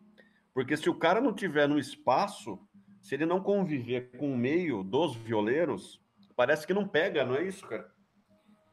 Porque 0.53 0.77
se 0.77 0.89
o 0.89 0.96
cara 0.96 1.20
não 1.20 1.34
tiver 1.34 1.67
no 1.67 1.79
espaço, 1.79 2.60
se 3.01 3.15
ele 3.15 3.25
não 3.25 3.41
conviver 3.41 4.12
com 4.17 4.32
o 4.32 4.38
meio 4.38 4.84
dos 4.84 5.15
violeiros, 5.15 6.00
parece 6.36 6.65
que 6.65 6.74
não 6.74 6.88
pega, 6.88 7.25
não 7.25 7.36
é 7.36 7.43
isso, 7.43 7.65
cara? 7.67 7.91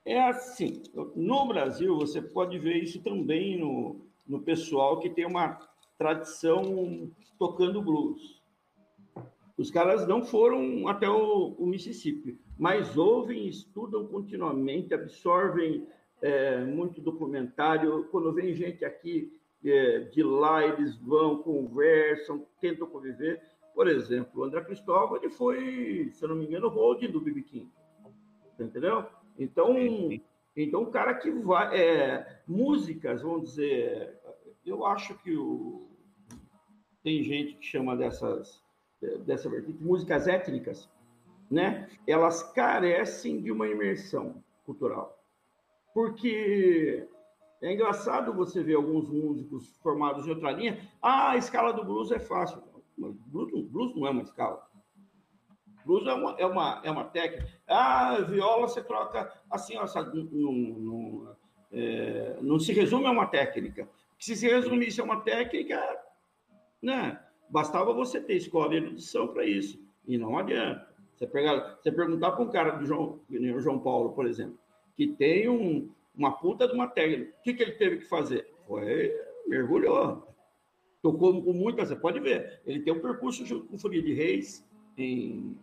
É 0.04 0.20
assim. 0.22 0.82
No 1.14 1.46
Brasil, 1.46 1.96
você 1.96 2.20
pode 2.20 2.58
ver 2.58 2.82
isso 2.82 3.02
também 3.02 3.58
no, 3.58 4.06
no 4.26 4.40
pessoal 4.40 4.98
que 4.98 5.10
tem 5.10 5.26
uma 5.26 5.58
tradição 5.98 7.10
tocando 7.38 7.82
blues. 7.82 8.40
Os 9.56 9.70
caras 9.70 10.06
não 10.06 10.24
foram 10.24 10.88
até 10.88 11.08
o, 11.08 11.54
o 11.58 11.66
Mississippi, 11.66 12.40
mas 12.58 12.96
ouvem, 12.96 13.46
estudam 13.46 14.06
continuamente, 14.06 14.94
absorvem 14.94 15.86
é, 16.22 16.58
muito 16.64 17.00
documentário. 17.00 18.08
Quando 18.10 18.32
vem 18.32 18.54
gente 18.54 18.84
aqui 18.84 19.32
é, 19.64 20.00
de 20.00 20.22
lá, 20.22 20.64
eles 20.64 20.96
vão, 20.96 21.42
conversam, 21.42 22.46
tentam 22.60 22.86
conviver. 22.86 23.42
Por 23.74 23.88
exemplo, 23.88 24.40
o 24.40 24.44
André 24.44 24.62
Cristóvão 24.62 25.16
ele 25.16 25.30
foi, 25.30 26.10
se 26.12 26.24
eu 26.24 26.28
não 26.28 26.36
me 26.36 26.46
engano, 26.46 26.66
o 26.66 26.70
holding 26.70 27.10
do 27.10 27.20
BB 27.20 27.42
King. 27.42 27.70
Entendeu? 28.58 29.06
Então, 29.38 29.74
então, 30.56 30.82
o 30.82 30.90
cara 30.90 31.14
que 31.14 31.30
vai. 31.30 31.78
É, 31.78 32.42
músicas, 32.46 33.22
vamos 33.22 33.50
dizer. 33.50 34.18
Eu 34.66 34.84
acho 34.84 35.14
que 35.22 35.34
o, 35.34 35.88
tem 37.02 37.22
gente 37.22 37.54
que 37.54 37.64
chama 37.64 37.96
dessas, 37.96 38.62
dessa 39.24 39.48
vertente, 39.48 39.82
músicas 39.82 40.28
étnicas, 40.28 40.88
né? 41.50 41.88
Elas 42.06 42.42
carecem 42.52 43.40
de 43.40 43.50
uma 43.50 43.66
imersão 43.68 44.42
cultural. 44.64 45.19
Porque 45.92 47.06
é 47.62 47.72
engraçado 47.72 48.32
você 48.32 48.62
ver 48.62 48.74
alguns 48.74 49.08
músicos 49.08 49.76
formados 49.82 50.26
em 50.26 50.30
outra 50.30 50.50
linha. 50.50 50.88
Ah, 51.02 51.32
a 51.32 51.36
escala 51.36 51.72
do 51.72 51.84
blues 51.84 52.10
é 52.10 52.18
fácil. 52.18 52.62
Blues, 52.96 53.68
blues 53.68 53.94
não 53.96 54.06
é 54.06 54.10
uma 54.10 54.22
escala. 54.22 54.66
Blues 55.84 56.06
é 56.06 56.12
uma, 56.12 56.36
é 56.38 56.46
uma, 56.46 56.80
é 56.84 56.90
uma 56.90 57.04
técnica. 57.04 57.48
Ah, 57.66 58.18
viola 58.20 58.68
você 58.68 58.82
troca 58.82 59.32
assim, 59.50 59.76
ó, 59.76 59.86
não, 60.32 60.52
não, 60.52 61.36
é, 61.72 62.38
não 62.40 62.58
se 62.58 62.72
resume 62.72 63.06
a 63.06 63.10
uma 63.10 63.26
técnica. 63.26 63.88
Se 64.18 64.36
se 64.36 64.46
resumisse 64.46 65.00
a 65.00 65.04
uma 65.04 65.20
técnica, 65.20 65.80
né, 66.82 67.18
bastava 67.48 67.92
você 67.92 68.20
ter 68.20 68.34
escola 68.34 68.68
de 68.70 68.76
erudição 68.76 69.28
para 69.28 69.44
isso. 69.44 69.82
E 70.06 70.18
não 70.18 70.38
adianta. 70.38 70.88
Você, 71.14 71.26
pegar, 71.26 71.76
você 71.76 71.92
perguntar 71.92 72.32
para 72.32 72.42
um 72.42 72.50
cara 72.50 72.70
do 72.72 72.86
João, 72.86 73.20
João 73.58 73.78
Paulo, 73.78 74.12
por 74.12 74.26
exemplo, 74.26 74.58
que 74.96 75.08
tem 75.08 75.48
um, 75.48 75.90
uma 76.14 76.32
puta 76.32 76.66
de 76.66 76.74
uma 76.74 76.88
técnica, 76.88 77.34
o 77.38 77.42
que, 77.42 77.54
que 77.54 77.62
ele 77.62 77.72
teve 77.72 77.98
que 77.98 78.04
fazer? 78.04 78.46
Foi 78.66 79.14
mergulhou. 79.46 80.26
Tocou 81.02 81.42
com 81.42 81.52
muita. 81.52 81.84
Você 81.84 81.96
pode 81.96 82.20
ver. 82.20 82.60
Ele 82.64 82.80
tem 82.80 82.92
um 82.92 83.00
percurso 83.00 83.44
junto 83.44 83.66
com 83.66 83.78
Folia 83.78 84.02
de 84.02 84.12
Reis 84.12 84.66
em, 84.96 85.56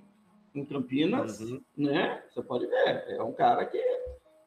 em 0.54 0.66
Campinas, 0.66 1.40
uhum. 1.40 1.62
né? 1.78 2.24
Você 2.30 2.42
pode 2.42 2.68
ver. 2.68 3.06
É 3.08 3.24
um 3.24 3.34
cara 3.34 3.66
que 3.66 3.82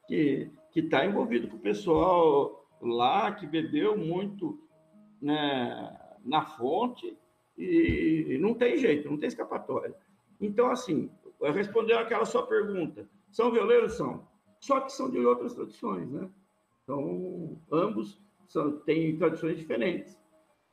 que 0.07 0.51
que 0.73 0.81
está 0.81 1.05
envolvido 1.05 1.49
com 1.49 1.57
o 1.57 1.61
pessoal 1.61 2.69
lá 2.81 3.33
que 3.33 3.47
bebeu 3.47 3.97
muito 3.97 4.59
né, 5.21 5.99
na 6.25 6.45
fonte 6.45 7.17
e 7.59 8.39
não 8.41 8.55
tem 8.55 8.79
jeito, 8.79 9.11
não 9.11 9.19
tem 9.19 9.29
escapatória. 9.29 9.95
Então, 10.41 10.71
assim, 10.71 11.11
respondendo 11.53 11.99
aquela 11.99 12.25
sua 12.25 12.47
pergunta, 12.47 13.07
são 13.31 13.51
violeiros? 13.51 13.95
São. 13.95 14.27
Só 14.61 14.81
que 14.81 14.93
são 14.93 15.11
de 15.11 15.19
outras 15.19 15.55
tradições, 15.55 16.11
né? 16.11 16.29
Então, 16.85 17.59
ambos 17.73 18.21
são, 18.47 18.79
têm 18.81 19.17
tradições 19.17 19.57
diferentes. 19.57 20.19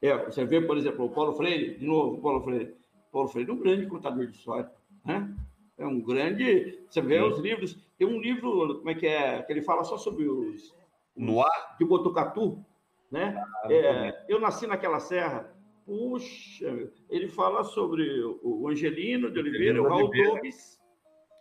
É, 0.02 0.26
você 0.26 0.46
vê, 0.46 0.62
por 0.62 0.78
exemplo, 0.78 1.06
o 1.06 1.10
Paulo 1.10 1.34
Freire, 1.34 1.78
de 1.78 1.86
novo, 1.86 2.18
o 2.18 2.22
Paulo 2.22 2.44
Freire. 2.44 2.76
Paulo 3.12 3.30
Freire 3.30 3.50
é 3.50 3.54
um 3.54 3.60
grande 3.60 3.88
contador 3.88 4.28
de 4.28 4.36
história, 4.36 4.70
né? 5.06 5.34
É 5.78 5.86
um 5.86 6.02
grande. 6.02 6.84
Você 6.90 7.02
vê 7.02 7.20
Sim. 7.20 7.28
os 7.28 7.40
livros. 7.40 7.78
Tem 7.98 8.08
um 8.08 8.20
livro, 8.20 8.80
como 8.80 8.90
é 8.90 8.96
que 8.96 9.08
é? 9.08 9.42
Que 9.42 9.54
ele 9.54 9.62
fala 9.62 9.84
só 9.84 9.98
sobre 9.98 10.28
os. 10.28 10.76
Noir? 11.16 11.48
De 11.80 11.86
Botucatu, 11.86 12.64
né? 13.10 13.42
Ah, 13.64 13.74
é, 13.74 14.26
eu 14.28 14.40
nasci 14.40 14.68
naquela 14.68 15.00
serra. 15.00 15.56
Puxa, 15.86 16.92
ele 17.10 17.30
fala 17.30 17.64
sobre 17.64 18.04
o 18.44 18.68
Angelino 18.68 19.32
de 19.32 19.40
Oliveira, 19.40 19.82
o 19.82 19.88
Raul 19.88 20.12
Torres 20.12 20.78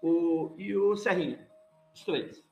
o, 0.03 0.55
e 0.57 0.77
o 0.77 0.95
Serrinha, 0.97 1.47
os 1.97 2.05
três. 2.05 2.45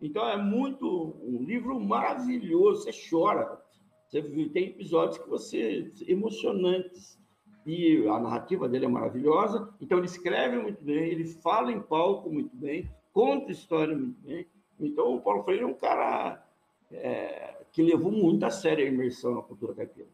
Então 0.00 0.28
é 0.28 0.36
muito 0.36 1.16
um 1.22 1.42
livro 1.42 1.78
maravilhoso, 1.80 2.82
você 2.82 2.90
chora. 3.08 3.60
Você 4.08 4.22
tem 4.48 4.68
episódios 4.68 5.18
que 5.18 5.28
você 5.28 5.92
emocionantes 6.06 7.18
e 7.66 8.06
a 8.08 8.18
narrativa 8.18 8.68
dele 8.68 8.86
é 8.86 8.88
maravilhosa. 8.88 9.72
Então 9.80 9.98
ele 9.98 10.06
escreve 10.06 10.58
muito 10.58 10.82
bem, 10.84 11.10
ele 11.10 11.24
fala 11.24 11.70
em 11.70 11.80
palco 11.80 12.30
muito 12.30 12.56
bem, 12.56 12.90
conta 13.12 13.52
história 13.52 13.96
muito 13.96 14.20
bem. 14.20 14.46
Então 14.80 15.14
o 15.14 15.20
Paulo 15.20 15.42
Freire 15.42 15.64
é 15.64 15.66
um 15.66 15.74
cara 15.74 16.42
é, 16.90 17.64
que 17.72 17.82
levou 17.82 18.10
muito 18.10 18.44
a 18.44 18.50
sério 18.50 18.84
a 18.84 18.88
imersão 18.88 19.34
na 19.34 19.42
cultura 19.42 19.74
caipira. 19.74 20.08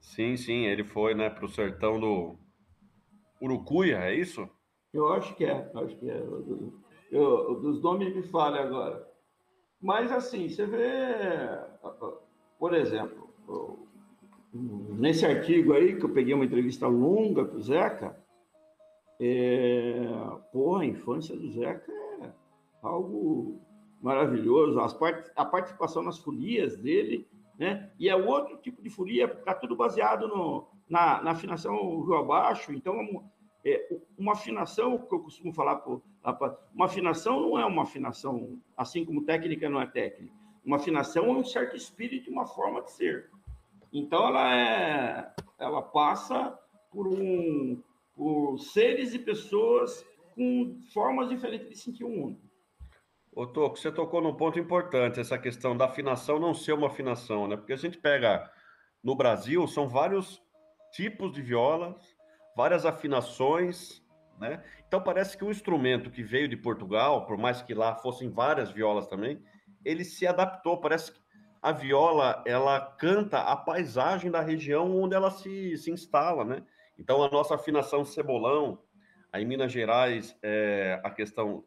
Sim, 0.00 0.36
sim, 0.36 0.66
ele 0.66 0.84
foi, 0.84 1.14
né, 1.14 1.28
para 1.28 1.44
o 1.44 1.48
sertão 1.48 1.98
do 1.98 2.36
Urucuia, 3.42 3.98
é 3.98 4.14
isso? 4.14 4.48
Eu 4.94 5.12
acho 5.12 5.34
que 5.34 5.44
é, 5.44 5.70
acho 5.74 5.96
que 5.96 6.08
é. 6.08 6.22
Eu, 7.10 7.60
dos 7.60 7.82
nomes 7.82 8.14
me 8.14 8.22
falha 8.22 8.60
agora. 8.60 9.06
Mas 9.80 10.10
assim, 10.10 10.48
você 10.48 10.66
vê, 10.66 10.88
por 12.58 12.74
exemplo, 12.74 13.28
nesse 14.52 15.24
artigo 15.24 15.72
aí, 15.72 15.96
que 15.96 16.04
eu 16.04 16.12
peguei 16.12 16.34
uma 16.34 16.44
entrevista 16.44 16.86
longa 16.86 17.44
com 17.44 17.56
o 17.56 17.62
Zeca, 17.62 18.16
é, 19.20 20.06
porra, 20.52 20.82
a 20.82 20.86
infância 20.86 21.36
do 21.36 21.50
Zeca 21.50 21.92
é 22.22 22.30
algo 22.82 23.60
maravilhoso. 24.02 24.80
As 24.80 24.92
part, 24.92 25.30
a 25.36 25.44
participação 25.44 26.02
nas 26.02 26.18
folias 26.18 26.76
dele 26.76 27.28
né? 27.58 27.90
E 27.98 28.08
é 28.08 28.14
outro 28.14 28.56
tipo 28.58 28.82
de 28.82 28.90
folia, 28.90 29.24
está 29.24 29.54
tudo 29.54 29.74
baseado 29.74 30.28
no, 30.28 30.66
na, 30.88 31.22
na 31.22 31.30
afinação 31.30 32.00
rio 32.02 32.16
abaixo. 32.16 32.72
Então, 32.72 33.24
é, 33.66 33.88
uma 34.16 34.32
afinação, 34.32 34.96
que 34.96 35.12
eu 35.12 35.18
costumo 35.18 35.52
falar, 35.52 35.82
uma 36.72 36.86
afinação 36.86 37.40
não 37.40 37.58
é 37.58 37.66
uma 37.66 37.82
afinação, 37.82 38.60
assim 38.76 39.04
como 39.04 39.24
técnica 39.24 39.68
não 39.68 39.80
é 39.80 39.86
técnica. 39.86 40.32
Uma 40.64 40.76
afinação 40.76 41.26
é 41.26 41.32
um 41.32 41.44
certo 41.44 41.76
espírito, 41.76 42.30
uma 42.30 42.46
forma 42.46 42.80
de 42.82 42.92
ser. 42.92 43.28
Então, 43.92 44.28
ela 44.28 44.56
é, 44.56 45.32
ela 45.58 45.82
passa 45.82 46.56
por 46.92 47.08
um, 47.08 47.82
por 48.14 48.56
seres 48.58 49.14
e 49.14 49.18
pessoas 49.18 50.06
com 50.36 50.78
formas 50.92 51.28
diferentes 51.28 51.68
de 51.68 51.76
sentir 51.76 52.04
o 52.04 52.08
mundo. 52.08 52.38
Ô, 53.32 53.46
Toco, 53.46 53.76
você 53.76 53.90
tocou 53.90 54.22
num 54.22 54.34
ponto 54.34 54.60
importante, 54.60 55.18
essa 55.18 55.38
questão 55.38 55.76
da 55.76 55.86
afinação 55.86 56.38
não 56.38 56.54
ser 56.54 56.72
uma 56.72 56.86
afinação, 56.86 57.48
né? 57.48 57.56
Porque 57.56 57.72
a 57.72 57.76
gente 57.76 57.98
pega 57.98 58.48
no 59.02 59.14
Brasil, 59.16 59.66
são 59.66 59.88
vários 59.88 60.40
tipos 60.92 61.32
de 61.32 61.42
violas, 61.42 62.15
várias 62.56 62.86
afinações, 62.86 64.02
né? 64.40 64.62
Então 64.88 65.00
parece 65.00 65.36
que 65.36 65.44
o 65.44 65.50
instrumento 65.50 66.10
que 66.10 66.22
veio 66.22 66.48
de 66.48 66.56
Portugal, 66.56 67.26
por 67.26 67.36
mais 67.36 67.62
que 67.62 67.74
lá 67.74 67.94
fossem 67.94 68.30
várias 68.30 68.70
violas 68.70 69.06
também, 69.06 69.42
ele 69.84 70.04
se 70.04 70.26
adaptou. 70.26 70.80
Parece 70.80 71.12
que 71.12 71.20
a 71.62 71.72
viola 71.72 72.42
ela 72.46 72.80
canta 72.80 73.40
a 73.40 73.56
paisagem 73.56 74.30
da 74.30 74.40
região 74.40 74.96
onde 74.96 75.14
ela 75.14 75.30
se, 75.30 75.76
se 75.76 75.90
instala, 75.90 76.44
né? 76.44 76.62
Então 76.98 77.22
a 77.22 77.30
nossa 77.30 77.54
afinação 77.54 78.04
cebolão, 78.04 78.82
aí 79.32 79.42
em 79.42 79.46
Minas 79.46 79.70
Gerais, 79.70 80.36
é, 80.42 81.00
a 81.04 81.10
questão 81.10 81.64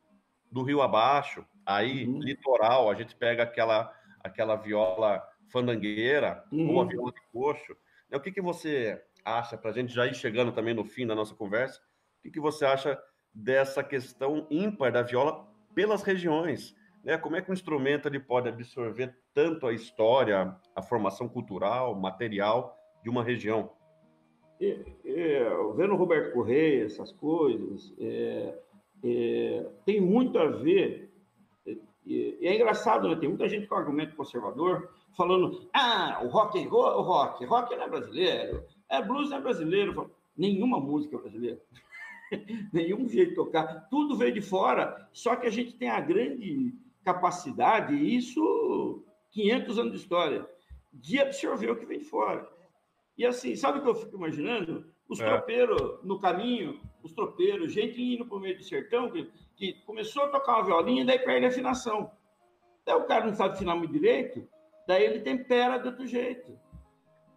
do 0.51 0.63
rio 0.63 0.81
abaixo, 0.81 1.45
Aí, 1.69 2.07
uhum. 2.07 2.17
litoral, 2.17 2.89
a 2.89 2.95
gente 2.95 3.15
pega 3.15 3.43
aquela, 3.43 3.93
aquela 4.23 4.55
viola 4.55 5.23
fandangueira 5.49 6.43
uhum. 6.51 6.73
ou 6.73 6.81
a 6.81 6.85
viola 6.85 7.11
de 7.11 7.21
coxo. 7.31 7.77
O 8.11 8.19
que, 8.19 8.31
que 8.31 8.41
você 8.41 8.99
acha, 9.23 9.57
para 9.57 9.71
a 9.71 9.73
gente 9.73 9.93
já 9.93 10.05
ir 10.05 10.13
chegando 10.13 10.51
também 10.51 10.73
no 10.73 10.83
fim 10.83 11.05
da 11.05 11.15
nossa 11.15 11.35
conversa, 11.35 11.79
o 11.79 12.21
que, 12.23 12.31
que 12.31 12.39
você 12.39 12.65
acha 12.65 12.99
dessa 13.33 13.83
questão 13.83 14.47
ímpar 14.49 14.91
da 14.91 15.01
viola 15.01 15.47
pelas 15.73 16.03
regiões? 16.03 16.75
Né? 17.03 17.17
Como 17.17 17.35
é 17.35 17.41
que 17.41 17.49
o 17.49 17.53
instrumento 17.53 18.07
ele 18.07 18.19
pode 18.19 18.49
absorver 18.49 19.15
tanto 19.33 19.67
a 19.67 19.73
história, 19.73 20.55
a 20.75 20.81
formação 20.81 21.29
cultural, 21.29 21.95
material 21.95 22.77
de 23.03 23.09
uma 23.09 23.23
região? 23.23 23.71
É, 24.61 24.77
é, 25.05 25.49
vendo 25.75 25.93
o 25.93 25.97
Roberto 25.97 26.33
Correia, 26.33 26.85
essas 26.85 27.13
coisas, 27.13 27.93
é, 27.97 28.59
é, 29.03 29.65
tem 29.85 30.01
muito 30.01 30.37
a 30.37 30.47
ver 30.47 31.09
e, 32.09 32.37
e 32.41 32.47
é 32.47 32.55
engraçado, 32.55 33.07
né? 33.07 33.15
Tem 33.15 33.29
muita 33.29 33.47
gente 33.47 33.67
com 33.67 33.75
argumento 33.75 34.15
conservador 34.15 34.89
falando: 35.15 35.69
ah, 35.73 36.19
o 36.23 36.27
rock 36.27 36.59
and 36.59 36.67
roll, 36.67 36.99
o 36.99 37.01
rock, 37.01 37.45
rock 37.45 37.75
não 37.75 37.83
é 37.83 37.89
brasileiro, 37.89 38.65
é 38.89 39.01
blues 39.01 39.31
é 39.31 39.39
brasileiro. 39.39 40.11
Nenhuma 40.35 40.79
música 40.79 41.15
é 41.15 41.19
brasileira. 41.19 41.61
Nenhum 42.73 43.07
jeito 43.07 43.29
de 43.29 43.35
tocar. 43.35 43.87
Tudo 43.89 44.15
veio 44.15 44.33
de 44.33 44.41
fora, 44.41 45.09
só 45.11 45.35
que 45.35 45.47
a 45.47 45.51
gente 45.51 45.73
tem 45.73 45.89
a 45.89 45.99
grande 45.99 46.73
capacidade, 47.03 47.95
e 47.95 48.15
isso 48.15 49.03
500 49.31 49.79
anos 49.79 49.91
de 49.93 49.97
história, 49.99 50.47
de 50.91 51.19
absorver 51.19 51.71
o 51.71 51.75
que 51.75 51.85
vem 51.85 51.99
de 51.99 52.05
fora. 52.05 52.47
E 53.17 53.25
assim, 53.25 53.55
sabe 53.55 53.79
o 53.79 53.81
que 53.81 53.89
eu 53.89 53.95
fico 53.95 54.15
imaginando? 54.15 54.91
Os 55.07 55.19
é. 55.19 55.25
tropeiros 55.25 55.99
no 56.03 56.19
caminho, 56.19 56.79
os 57.03 57.13
tropeiros, 57.13 57.73
gente 57.73 58.01
indo 58.01 58.25
para 58.25 58.37
o 58.37 58.39
meio 58.39 58.57
do 58.57 58.63
sertão, 58.63 59.09
que, 59.09 59.29
que, 59.55 59.73
começou 59.85 60.23
a 60.23 60.29
tocar 60.29 60.57
uma 60.57 60.65
violinha 60.65 61.01
e 61.01 61.05
daí 61.05 61.19
perde 61.19 61.45
a 61.45 61.49
afinação. 61.49 62.11
Daí 62.85 62.95
o 62.95 63.05
cara 63.05 63.25
não 63.25 63.33
sabe 63.33 63.55
afinar 63.55 63.75
muito 63.75 63.91
direito, 63.91 64.47
daí 64.87 65.03
ele 65.03 65.19
tempera 65.19 65.77
de 65.77 65.87
outro 65.87 66.05
jeito. 66.05 66.57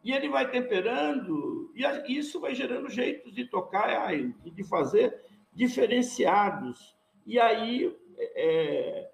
E 0.02 0.12
ele 0.12 0.28
vai 0.28 0.50
temperando, 0.50 1.72
e 1.74 2.18
isso 2.18 2.40
vai 2.40 2.54
gerando 2.54 2.88
jeitos 2.88 3.32
de 3.32 3.44
tocar 3.44 4.12
e 4.14 4.32
de 4.50 4.64
fazer 4.64 5.22
diferenciados. 5.52 6.96
E 7.24 7.38
aí, 7.38 7.96
é, 8.18 9.10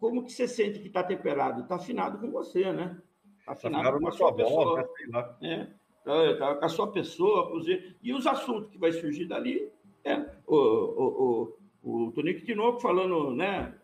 como 0.00 0.24
que 0.24 0.32
você 0.32 0.48
sente 0.48 0.80
que 0.80 0.88
está 0.88 1.04
temperado? 1.04 1.62
Está 1.62 1.76
afinado 1.76 2.18
com 2.18 2.30
você, 2.30 2.72
né? 2.72 3.00
Está 3.38 3.52
afinado 3.52 3.92
tá 3.92 3.98
com 4.00 4.08
a 4.08 4.12
sua 4.12 4.34
pessoa. 4.34 4.82
Voz, 4.82 5.40
né? 5.40 5.72
é. 6.06 6.34
Tá, 6.34 6.54
com 6.54 6.64
a 6.64 6.68
sua 6.68 6.92
pessoa, 6.92 7.52
e 8.00 8.12
os 8.12 8.28
assuntos 8.28 8.70
que 8.70 8.78
vai 8.78 8.92
surgir 8.92 9.26
dali, 9.26 9.68
é, 10.04 10.24
o, 10.46 10.56
o, 10.56 11.56
o, 11.82 12.06
o 12.06 12.12
Tonico 12.12 12.46
Tinoco 12.46 12.78
falando, 12.78 13.32
né, 13.32 13.74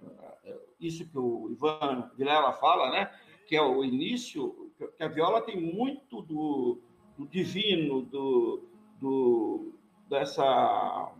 isso 0.79 1.05
que 1.09 1.19
o 1.19 1.51
Ivan 1.51 2.09
Vilela 2.17 2.53
fala, 2.53 2.93
né, 2.93 3.11
que 3.49 3.57
é 3.57 3.61
o 3.61 3.85
início, 3.85 4.62
que 4.89 5.03
a 5.03 5.09
viola 5.09 5.41
tem 5.43 5.61
muito 5.61 6.23
do, 6.23 6.81
do 7.17 7.27
divino, 7.27 8.03
do, 8.03 8.65
do 9.01 9.73
dessa 10.09 11.13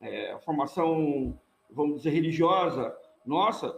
é, 0.00 0.38
formação, 0.44 1.38
vamos 1.70 1.98
dizer, 1.98 2.10
religiosa. 2.10 2.96
Nossa, 3.24 3.70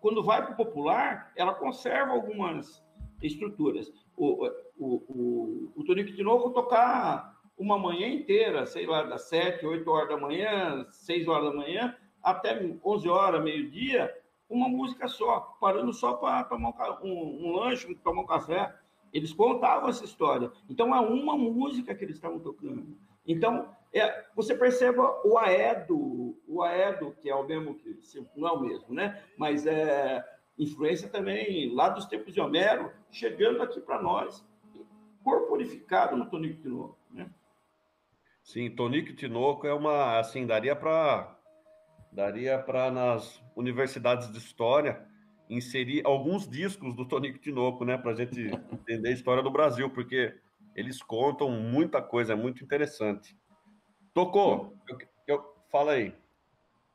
quando 0.00 0.24
vai 0.24 0.44
para 0.44 0.54
o 0.54 0.56
popular, 0.56 1.32
ela 1.36 1.54
conserva 1.54 2.12
algumas 2.12 2.82
estruturas. 3.22 3.92
O, 4.16 4.46
o, 4.78 5.02
o, 5.08 5.72
o 5.76 5.84
Tonico 5.84 6.12
de 6.12 6.22
novo 6.22 6.50
tocar 6.50 7.40
uma 7.56 7.78
manhã 7.78 8.08
inteira, 8.08 8.66
sei 8.66 8.86
lá, 8.86 9.04
das 9.04 9.28
7, 9.28 9.64
8 9.64 9.88
horas 9.88 10.08
da 10.08 10.16
manhã, 10.16 10.84
6 10.90 11.28
horas 11.28 11.50
da 11.50 11.56
manhã, 11.56 11.96
até 12.22 12.60
11 12.84 13.08
horas, 13.08 13.42
meio-dia, 13.42 14.12
uma 14.52 14.68
música 14.68 15.08
só, 15.08 15.56
parando 15.60 15.92
só 15.92 16.14
para 16.14 16.44
tomar 16.44 16.70
um, 17.02 17.08
um, 17.08 17.46
um 17.46 17.52
lanche, 17.56 17.94
tomar 17.96 18.22
um 18.22 18.26
café. 18.26 18.74
Eles 19.12 19.32
contavam 19.32 19.88
essa 19.88 20.04
história. 20.04 20.50
Então, 20.68 20.94
é 20.94 21.00
uma 21.00 21.36
música 21.36 21.94
que 21.94 22.04
eles 22.04 22.16
estavam 22.16 22.38
tocando. 22.38 22.96
Então, 23.26 23.68
é, 23.92 24.24
você 24.34 24.54
perceba 24.54 25.20
o 25.24 25.36
Aedo, 25.38 26.36
o 26.46 26.62
Aedo, 26.62 27.14
que 27.20 27.28
é 27.28 27.34
o 27.34 27.46
mesmo, 27.46 27.74
que 27.74 27.96
não 28.34 28.48
é 28.48 28.52
o 28.52 28.60
mesmo, 28.60 28.94
né? 28.94 29.22
Mas 29.36 29.66
é 29.66 30.24
influência 30.58 31.08
também 31.08 31.74
lá 31.74 31.88
dos 31.88 32.06
tempos 32.06 32.32
de 32.32 32.40
Homero, 32.40 32.90
chegando 33.10 33.62
aqui 33.62 33.80
para 33.80 34.00
nós, 34.00 34.44
corporificado 35.22 36.16
no 36.16 36.28
Tonico 36.28 36.60
Tinoco, 36.60 36.98
né? 37.10 37.30
Sim, 38.42 38.70
Tonico 38.70 39.14
Tinoco 39.14 39.66
é 39.66 39.72
uma, 39.72 40.18
assim, 40.18 40.46
daria 40.46 40.74
para 40.74 41.38
daria 42.12 42.58
para 42.58 42.90
nas 42.90 43.42
universidades 43.56 44.30
de 44.30 44.38
história 44.38 45.06
inserir 45.48 46.02
alguns 46.06 46.48
discos 46.48 46.94
do 46.94 47.06
Tonico 47.06 47.38
Tinoco, 47.38 47.84
né, 47.84 47.98
para 47.98 48.12
a 48.12 48.14
gente 48.14 48.40
entender 48.72 49.08
a 49.08 49.12
história 49.12 49.42
do 49.42 49.50
Brasil, 49.50 49.90
porque 49.90 50.34
eles 50.74 51.02
contam 51.02 51.50
muita 51.50 52.00
coisa, 52.00 52.32
é 52.32 52.36
muito 52.36 52.64
interessante. 52.64 53.36
Tocou, 54.14 54.74
eu, 54.88 54.98
eu, 55.26 55.44
fala 55.70 55.92
aí. 55.92 56.14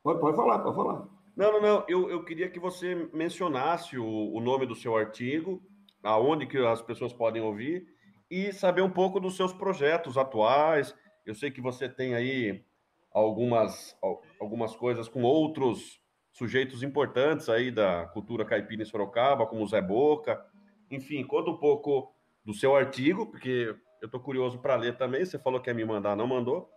Pode, 0.02 0.20
pode 0.20 0.36
falar, 0.36 0.58
pode 0.60 0.76
falar. 0.76 1.08
Não, 1.36 1.52
não, 1.52 1.60
não, 1.60 1.84
eu, 1.88 2.10
eu 2.10 2.24
queria 2.24 2.48
que 2.48 2.58
você 2.58 3.08
mencionasse 3.12 3.96
o, 3.96 4.32
o 4.32 4.40
nome 4.40 4.66
do 4.66 4.74
seu 4.74 4.96
artigo, 4.96 5.62
aonde 6.02 6.46
que 6.46 6.58
as 6.58 6.82
pessoas 6.82 7.12
podem 7.12 7.42
ouvir, 7.42 7.86
e 8.30 8.52
saber 8.52 8.82
um 8.82 8.90
pouco 8.90 9.20
dos 9.20 9.36
seus 9.36 9.52
projetos 9.52 10.18
atuais. 10.18 10.94
Eu 11.24 11.34
sei 11.34 11.50
que 11.50 11.60
você 11.60 11.88
tem 11.88 12.14
aí 12.14 12.64
algumas, 13.12 13.96
algumas 14.40 14.74
coisas 14.76 15.08
com 15.08 15.22
outros 15.22 16.00
sujeitos 16.32 16.82
importantes 16.82 17.48
aí 17.48 17.70
da 17.70 18.06
cultura 18.06 18.44
caipira 18.44 18.82
em 18.82 18.86
Sorocaba, 18.86 19.46
como 19.46 19.62
o 19.62 19.66
Zé 19.66 19.80
Boca. 19.80 20.44
Enfim, 20.90 21.24
conta 21.24 21.50
um 21.50 21.56
pouco 21.56 22.14
do 22.44 22.54
seu 22.54 22.76
artigo, 22.76 23.26
porque 23.26 23.74
eu 24.00 24.06
estou 24.06 24.20
curioso 24.20 24.58
para 24.58 24.76
ler 24.76 24.96
também. 24.96 25.24
Você 25.24 25.38
falou 25.38 25.60
que 25.60 25.68
ia 25.68 25.74
me 25.74 25.84
mandar, 25.84 26.16
não 26.16 26.26
mandou. 26.26 26.70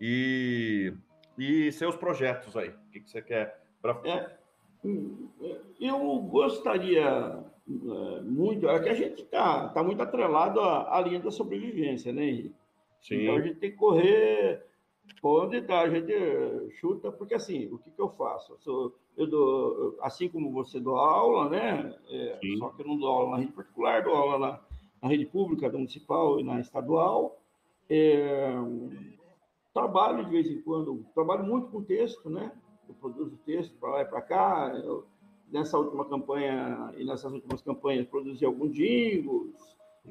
E, 0.00 0.92
e 1.38 1.70
seus 1.72 1.96
projetos 1.96 2.56
aí. 2.56 2.68
O 2.68 2.90
que, 2.90 3.00
que 3.00 3.10
você 3.10 3.22
quer? 3.22 3.62
Pra... 3.80 4.00
É, 4.04 4.36
eu 5.80 6.18
gostaria 6.18 7.04
é, 7.68 8.20
muito. 8.22 8.68
É 8.68 8.80
que 8.80 8.88
a 8.88 8.94
gente 8.94 9.22
está 9.22 9.68
tá 9.68 9.82
muito 9.82 10.02
atrelado 10.02 10.60
à, 10.60 10.96
à 10.96 11.00
linha 11.00 11.20
da 11.20 11.30
sobrevivência, 11.30 12.12
né, 12.12 12.24
Henrique? 12.24 12.54
Sim. 13.00 13.22
Então 13.22 13.36
a 13.36 13.40
gente 13.40 13.58
tem 13.58 13.70
que 13.70 13.76
correr 13.76 14.66
Onde 15.22 15.60
tá, 15.62 15.80
a 15.80 15.90
gente 15.90 16.12
chuta, 16.78 17.10
porque 17.10 17.34
assim, 17.34 17.66
o 17.72 17.78
que, 17.78 17.90
que 17.90 18.00
eu 18.00 18.08
faço? 18.10 18.52
Eu, 18.52 18.58
sou, 18.58 18.94
eu 19.16 19.26
dou, 19.26 19.98
assim 20.00 20.28
como 20.28 20.52
você 20.52 20.78
dou 20.78 20.96
aula, 20.96 21.48
né? 21.48 21.94
É, 22.08 22.38
só 22.58 22.68
que 22.70 22.82
eu 22.82 22.86
não 22.86 22.96
dou 22.96 23.08
aula 23.08 23.30
na 23.32 23.36
rede 23.38 23.52
particular, 23.52 24.04
dou 24.04 24.14
aula 24.14 24.38
na, 24.38 24.60
na 25.02 25.08
rede 25.08 25.26
pública, 25.26 25.68
da 25.68 25.78
municipal 25.78 26.38
e 26.38 26.44
na 26.44 26.60
estadual. 26.60 27.40
É, 27.90 28.54
trabalho 29.74 30.24
de 30.24 30.30
vez 30.30 30.48
em 30.48 30.60
quando, 30.62 31.04
trabalho 31.14 31.44
muito 31.44 31.68
com 31.68 31.82
texto, 31.82 32.30
né? 32.30 32.52
Eu 32.88 32.94
produzo 32.94 33.36
texto 33.44 33.76
para 33.78 33.90
lá 33.90 34.02
e 34.02 34.06
para 34.06 34.22
cá. 34.22 34.80
Eu, 34.84 35.06
nessa 35.50 35.78
última 35.78 36.04
campanha 36.04 36.92
e 36.96 37.04
nessas 37.04 37.32
últimas 37.32 37.62
campanhas 37.62 38.06
produzi 38.06 38.44
alguns 38.44 38.72
jingles. 38.72 39.54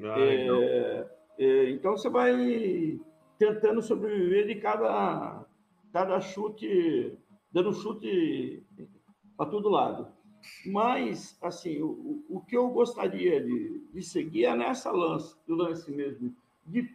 Ah, 0.02 0.14
é, 0.18 1.06
é, 1.38 1.70
então 1.70 1.96
você 1.96 2.08
vai 2.08 2.98
tentando 3.38 3.82
sobreviver 3.82 4.46
de 4.46 4.56
cada, 4.56 5.44
cada 5.92 6.20
chute, 6.20 7.16
dando 7.52 7.72
chute 7.72 8.62
para 9.36 9.50
todo 9.50 9.68
lado. 9.68 10.08
Mas, 10.64 11.36
assim, 11.42 11.82
o, 11.82 12.24
o 12.28 12.40
que 12.40 12.56
eu 12.56 12.68
gostaria 12.68 13.42
de, 13.42 13.80
de 13.92 14.02
seguir 14.02 14.44
é 14.44 14.56
nessa 14.56 14.90
lance, 14.90 15.36
do 15.46 15.54
lance 15.54 15.90
mesmo, 15.90 16.34
de 16.64 16.88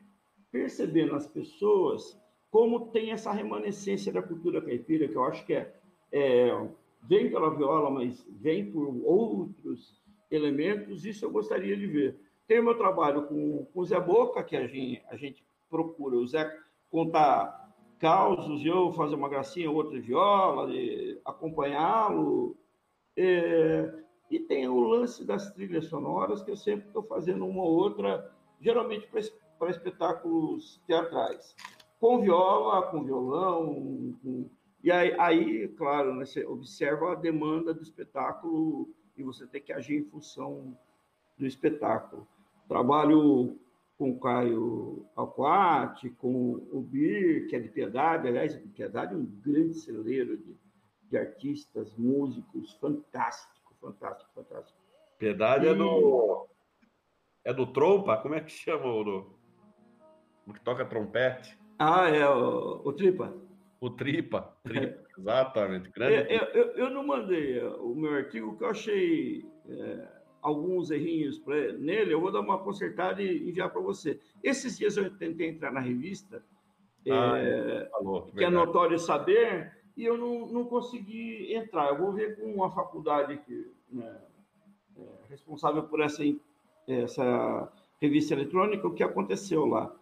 perceber 0.51 1.12
nas 1.12 1.27
pessoas 1.27 2.19
como 2.49 2.88
tem 2.88 3.12
essa 3.12 3.32
remanescência 3.32 4.12
da 4.12 4.21
cultura 4.21 4.62
caipira, 4.62 5.08
que 5.08 5.15
eu 5.15 5.23
acho 5.23 5.45
que 5.45 5.54
é, 5.54 5.73
é 6.12 6.69
vem 7.08 7.32
pela 7.32 7.56
viola, 7.56 7.89
mas 7.89 8.25
vem 8.30 8.69
por 8.69 8.88
outros 9.04 10.01
elementos, 10.30 11.06
isso 11.06 11.25
eu 11.25 11.32
gostaria 11.32 11.75
de 11.75 11.88
ver. 11.88 12.19
Tem 12.47 12.60
o 12.60 12.63
meu 12.63 12.77
trabalho 12.77 13.23
com, 13.23 13.65
com 13.65 13.80
o 13.80 13.86
Zé 13.86 13.99
Boca, 13.99 14.43
que 14.43 14.56
a 14.58 14.67
gente, 14.67 15.01
a 15.10 15.15
gente 15.15 15.43
procura. 15.71 16.17
O 16.17 16.27
Zé 16.27 16.51
contar 16.91 17.71
causos, 17.97 18.65
eu 18.65 18.91
fazer 18.93 19.15
uma 19.15 19.29
gracinha, 19.29 19.71
outra 19.71 19.99
viola, 19.99 20.69
acompanhá-lo. 21.23 22.57
É, 23.17 23.93
e 24.29 24.39
tem 24.39 24.67
o 24.67 24.79
lance 24.79 25.25
das 25.25 25.51
trilhas 25.51 25.86
sonoras, 25.86 26.43
que 26.43 26.51
eu 26.51 26.57
sempre 26.57 26.88
estou 26.88 27.03
fazendo 27.03 27.45
uma 27.45 27.63
ou 27.63 27.71
outra, 27.71 28.31
geralmente 28.60 29.07
para 29.57 29.69
espetáculos 29.69 30.81
teatrais. 30.86 31.55
Com 31.99 32.19
viola, 32.19 32.88
com 32.88 33.03
violão. 33.03 34.17
Com... 34.21 34.49
E 34.84 34.91
aí, 34.91 35.15
aí, 35.19 35.67
claro, 35.69 36.15
né, 36.15 36.25
você 36.25 36.45
observa 36.45 37.12
a 37.12 37.15
demanda 37.15 37.73
do 37.73 37.84
espetáculo 37.84 38.89
e 39.15 39.23
você 39.23 39.45
tem 39.45 39.62
que 39.62 39.71
agir 39.71 39.97
em 39.97 40.10
função 40.10 40.75
do 41.38 41.45
espetáculo. 41.45 42.27
Trabalho 42.67 43.60
com 44.02 44.10
o 44.10 44.20
Caio 44.20 45.06
Alcoate, 45.16 46.10
com 46.10 46.54
o 46.72 46.82
Bir, 46.82 47.48
que 47.48 47.56
é 47.56 47.60
de 47.60 47.70
Piedade, 47.70 48.28
aliás, 48.28 48.56
Piedade 48.76 49.14
é 49.14 49.16
um 49.16 49.28
grande 49.46 49.76
celeiro 49.76 50.38
de, 50.38 50.58
de 51.08 51.18
artistas, 51.20 51.94
músicos, 51.96 52.74
fantástico, 52.82 53.76
fantástico, 53.80 54.32
fantástico. 54.34 54.80
Piedade 55.20 55.68
é 55.68 55.70
e... 55.70 55.72
é 55.72 55.76
do. 55.76 56.48
É 57.46 57.54
do 57.54 57.68
trompa? 57.68 58.18
Como 58.18 58.34
é 58.34 58.42
que 58.42 58.52
chama 58.52 58.92
o 58.92 59.04
do... 59.04 59.40
o 60.48 60.54
que 60.54 60.62
toca 60.62 60.84
trompete? 60.84 61.56
Ah, 61.78 62.10
é 62.10 62.28
o, 62.28 62.82
o 62.84 62.94
Tripa. 62.94 63.32
O 63.80 63.92
Tripa, 63.92 64.58
tripa 64.64 65.00
exatamente. 65.16 65.92
Grande. 65.92 66.34
Eu, 66.34 66.46
eu, 66.46 66.66
eu, 66.76 66.90
não 66.90 67.06
mandei 67.06 67.64
o 67.64 67.94
meu 67.94 68.16
artigo 68.16 68.58
que 68.58 68.64
eu 68.64 68.70
achei. 68.70 69.46
É 69.70 70.20
alguns 70.41 70.89
errinhos 70.89 71.41
nele, 71.80 72.13
eu 72.13 72.19
vou 72.19 72.32
dar 72.32 72.39
uma 72.39 72.58
consertada 72.58 73.21
e 73.21 73.49
enviar 73.49 73.69
para 73.69 73.82
você. 73.82 74.19
Esses 74.43 74.77
dias 74.77 74.97
eu 74.97 75.15
tentei 75.17 75.49
entrar 75.49 75.71
na 75.71 75.80
revista, 75.80 76.43
ah, 77.10 77.38
é, 77.38 77.89
falou, 77.91 78.23
que 78.23 78.43
é 78.43 78.49
notório 78.49 78.97
saber, 78.97 79.71
e 79.95 80.04
eu 80.04 80.17
não, 80.17 80.47
não 80.47 80.65
consegui 80.65 81.54
entrar. 81.54 81.89
Eu 81.89 81.97
vou 81.97 82.12
ver 82.12 82.39
com 82.39 82.63
a 82.63 82.71
faculdade 82.71 83.38
que, 83.45 83.71
né, 83.91 84.21
é, 84.97 85.01
responsável 85.30 85.84
por 85.84 86.01
essa, 86.01 86.23
essa 86.88 87.71
revista 87.99 88.34
eletrônica 88.34 88.88
o 88.88 88.93
que 88.93 89.04
aconteceu 89.04 89.65
lá. 89.65 89.93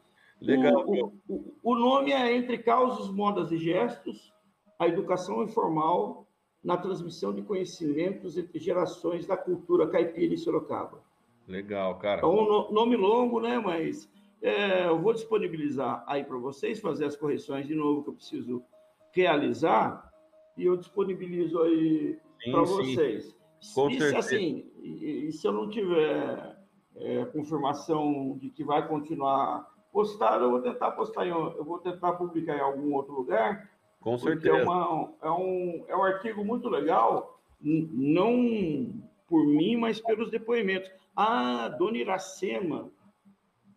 Legal. 0.42 0.86
O, 0.88 1.14
o, 1.28 1.54
o 1.62 1.76
nome 1.76 2.12
é 2.12 2.36
Entre 2.36 2.58
Causos, 2.58 3.14
Modas 3.14 3.52
e 3.52 3.58
Gestos, 3.58 4.34
a 4.78 4.88
educação 4.88 5.44
informal 5.44 6.26
na 6.64 6.78
transmissão 6.78 7.34
de 7.34 7.42
conhecimentos 7.42 8.38
entre 8.38 8.60
gerações 8.60 9.26
da 9.26 9.38
cultura 9.38 9.88
caipira 9.88 10.34
em 10.34 10.38
Sorocaba. 10.38 11.02
Legal, 11.48 11.98
cara. 11.98 12.22
É 12.22 12.26
um 12.26 12.72
nome 12.72 12.96
longo, 12.96 13.40
né? 13.40 13.58
Mas 13.58 14.12
é, 14.42 14.88
eu 14.88 15.00
vou 15.00 15.14
disponibilizar 15.14 16.04
aí 16.08 16.24
para 16.24 16.38
vocês, 16.38 16.80
fazer 16.80 17.06
as 17.06 17.16
correções 17.16 17.66
de 17.66 17.76
novo 17.76 18.04
que 18.04 18.10
eu 18.10 18.14
preciso 18.14 18.64
realizar, 19.12 20.12
e 20.56 20.66
eu 20.66 20.78
disponibilizo 20.78 21.62
aí 21.62 22.20
para 22.52 22.62
vocês. 22.62 23.36
Com 23.74 23.90
e, 23.90 24.16
assim, 24.16 24.72
e, 24.82 25.28
e, 25.28 25.32
se 25.34 25.46
eu 25.46 25.52
não 25.52 25.70
tiver 25.70 26.58
é, 26.96 27.26
confirmação 27.26 28.38
de 28.38 28.50
que 28.50 28.64
vai 28.64 28.88
continuar 28.88 29.70
postado, 29.92 30.46
eu 30.46 30.52
vou 30.52 30.62
tentar 30.62 30.92
postar 30.92 31.26
em, 31.26 31.30
eu 31.30 31.64
vou 31.66 31.80
tentar 31.80 32.14
publicar 32.14 32.56
em 32.56 32.62
algum 32.62 32.94
outro 32.94 33.14
lugar 33.14 33.69
com 34.00 34.18
certeza. 34.18 34.58
É, 34.58 34.64
uma, 34.64 35.14
é, 35.22 35.30
um, 35.30 35.86
é 35.88 35.96
um 35.96 36.04
artigo 36.04 36.44
muito 36.44 36.70
legal, 36.70 37.40
não 37.62 38.94
por 39.28 39.46
mim, 39.46 39.76
mas 39.76 40.00
pelos 40.00 40.32
depoimentos. 40.32 40.92
A 41.16 41.68
dona 41.70 41.98
Iracema, 41.98 42.90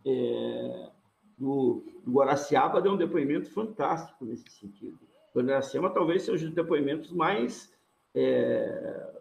é, 0.07 0.91
do, 1.37 1.85
do 2.05 2.13
Guaraciaba, 2.13 2.81
deu 2.81 2.93
um 2.93 2.97
depoimento 2.97 3.51
fantástico 3.51 4.25
nesse 4.25 4.49
sentido. 4.51 4.99
Dona 5.35 5.53
Iracema 5.53 5.91
talvez 5.91 6.23
seja 6.23 6.47
os 6.47 6.55
depoimentos 6.55 7.11
mais 7.11 7.73
é, 8.15 9.13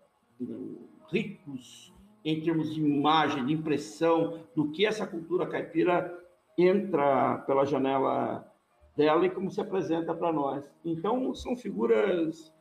ricos 1.11 1.93
em 2.23 2.39
termos 2.39 2.73
de 2.73 2.79
imagem, 2.79 3.45
de 3.45 3.53
impressão, 3.53 4.39
do 4.55 4.69
que 4.69 4.85
essa 4.85 5.07
cultura 5.07 5.47
caipira 5.47 6.19
entra 6.57 7.39
pela 7.39 7.65
janela 7.65 8.50
dela 8.95 9.25
e 9.25 9.29
como 9.29 9.49
se 9.49 9.61
apresenta 9.61 10.13
para 10.13 10.31
nós. 10.31 10.63
Então, 10.83 11.33
são 11.33 11.55
figuras 11.55 12.53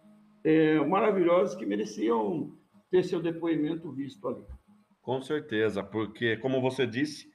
é, 0.44 0.78
maravilhosas 0.80 1.54
que 1.54 1.66
mereciam 1.66 2.56
ter 2.90 3.04
seu 3.04 3.20
depoimento 3.20 3.90
visto 3.90 4.26
ali. 4.28 4.44
Com 5.02 5.22
certeza, 5.22 5.82
porque, 5.82 6.36
como 6.36 6.60
você 6.60 6.86
disse, 6.86 7.30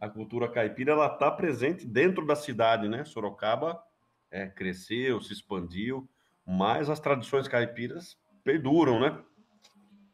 a 0.00 0.08
cultura 0.08 0.48
caipira 0.48 0.92
ela 0.92 1.06
está 1.06 1.30
presente 1.30 1.86
dentro 1.86 2.26
da 2.26 2.34
cidade, 2.34 2.88
né? 2.88 3.04
Sorocaba 3.04 3.82
é, 4.30 4.46
cresceu, 4.46 5.20
se 5.20 5.32
expandiu, 5.32 6.08
mas 6.46 6.88
as 6.88 7.00
tradições 7.00 7.46
caipiras 7.46 8.16
perduram, 8.42 9.00
né? 9.00 9.22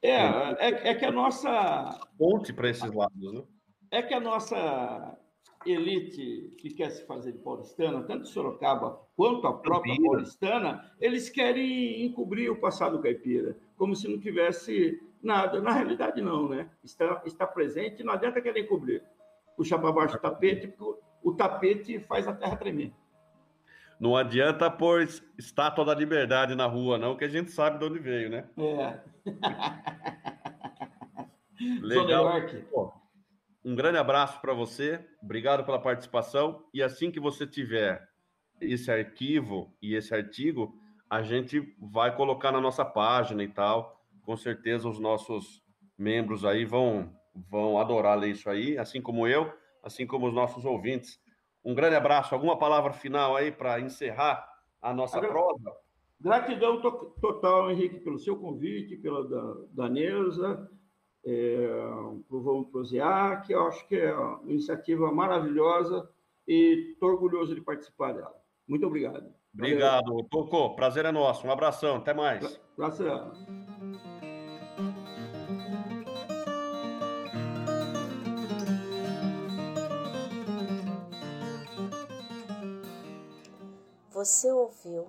É, 0.03 0.17
é, 0.17 0.89
é 0.91 0.95
que 0.95 1.05
a 1.05 1.13
nossa 1.13 1.99
ponte 2.19 2.53
para 2.53 2.69
esses 2.69 2.93
lados, 2.93 3.33
né? 3.33 3.43
É 3.91 4.03
que 4.03 4.13
a 4.13 4.21
nossa 4.21 5.17
elite 5.73 6.55
que 6.59 6.71
quer 6.71 6.91
se 6.91 7.07
fazer 7.07 7.33
de 7.33 7.39
paulistana, 7.39 8.03
tanto 8.03 8.29
Sorocaba 8.29 9.01
quanto 9.17 9.47
a 9.47 9.53
própria 9.53 9.97
paulistana, 9.97 10.93
eles 11.01 11.29
querem 11.29 12.05
encobrir 12.05 12.51
o 12.51 12.61
passado 12.61 13.01
caipira, 13.01 13.57
como 13.77 13.95
se 13.95 14.09
não 14.09 14.19
tivesse 14.19 15.01
nada. 15.23 15.61
Na 15.61 15.73
realidade, 15.73 16.21
não, 16.21 16.49
né? 16.49 16.69
Está, 16.85 17.23
está 17.25 17.47
presente, 17.47 18.05
não 18.05 18.13
adianta 18.13 18.41
querer 18.41 18.61
encobrir. 18.61 19.03
Puxar 19.57 19.79
para 19.79 19.93
baixo 19.93 20.17
o 20.17 20.21
tapete, 20.21 20.69
porque 20.69 21.01
o 21.23 21.33
tapete 21.33 21.99
faz 22.01 22.29
a 22.29 22.33
terra 22.33 22.57
tremer. 22.57 22.93
Não 23.99 24.15
adianta 24.15 24.71
pôr 24.71 25.09
estátua 25.39 25.85
da 25.85 25.95
liberdade 25.95 26.55
na 26.55 26.67
rua, 26.67 26.99
não, 26.99 27.17
que 27.17 27.25
a 27.25 27.29
gente 27.29 27.51
sabe 27.51 27.79
de 27.79 27.85
onde 27.87 27.99
veio, 27.99 28.29
né? 28.29 28.45
É. 28.59 29.01
Legal. 31.81 32.31
Pô, 32.71 32.93
um 33.67 33.75
grande 33.75 33.99
abraço 33.99 34.41
para 34.41 34.55
você, 34.55 35.05
obrigado 35.21 35.65
pela 35.65 35.81
participação. 35.81 36.65
E 36.73 36.81
assim 36.81 37.11
que 37.11 37.19
você 37.19 37.45
tiver 37.45 38.09
esse 38.61 38.89
arquivo 38.93 39.77
e 39.83 39.97
esse 39.97 40.15
artigo, 40.15 40.73
a 41.11 41.21
gente 41.21 41.75
vai 41.77 42.15
colocar 42.15 42.53
na 42.53 42.61
nossa 42.61 42.85
página 42.85 43.43
e 43.43 43.49
tal. 43.49 44.07
Com 44.23 44.37
certeza 44.37 44.89
os 44.89 45.01
nossos 45.01 45.65
membros 45.99 46.45
aí 46.45 46.65
vão, 46.65 47.13
vão 47.35 47.81
adorar 47.81 48.17
ler 48.17 48.31
isso 48.31 48.49
aí, 48.49 48.79
assim 48.79 49.03
como 49.03 49.27
eu, 49.27 49.53
assim 49.83 50.07
como 50.07 50.29
os 50.29 50.33
nossos 50.33 50.65
ouvintes. 50.65 51.19
Um 51.65 51.75
grande 51.75 51.97
abraço. 51.97 52.37
Alguma 52.37 52.57
palavra 52.57 52.93
final 52.93 53.35
aí 53.35 53.51
para 53.51 53.81
encerrar 53.81 54.49
a 54.81 54.95
nossa 54.95 55.19
Agra... 55.19 55.31
prosa? 55.31 55.73
Gratidão 56.21 56.81
to 56.81 57.17
total, 57.21 57.69
Henrique, 57.73 57.99
pelo 57.99 58.21
seu 58.21 58.37
convite, 58.37 58.97
pela 58.97 59.29
da, 59.29 59.55
da 59.73 59.89
Neuza, 59.89 60.71
para 61.27 62.37
o 62.37 62.41
Vamos 62.41 62.69
Prosear, 62.69 63.45
que 63.45 63.53
eu 63.53 63.67
acho 63.67 63.87
que 63.89 63.97
é 63.97 64.15
uma 64.15 64.41
iniciativa 64.45 65.11
maravilhosa 65.11 66.09
e 66.47 66.93
estou 66.93 67.11
orgulhoso 67.11 67.55
de 67.55 67.61
participar 67.61 68.13
dela. 68.13 68.35
Muito 68.69 68.87
obrigado. 68.87 69.35
Obrigado, 69.53 70.23
Toco. 70.31 70.77
Prazer 70.77 71.05
é 71.05 71.11
nosso. 71.11 71.47
Um 71.47 71.51
abração. 71.51 71.97
Até 71.97 72.15
mais. 72.15 72.61
Prazer. 72.77 73.11
Você 84.11 84.51
ouviu 84.51 85.09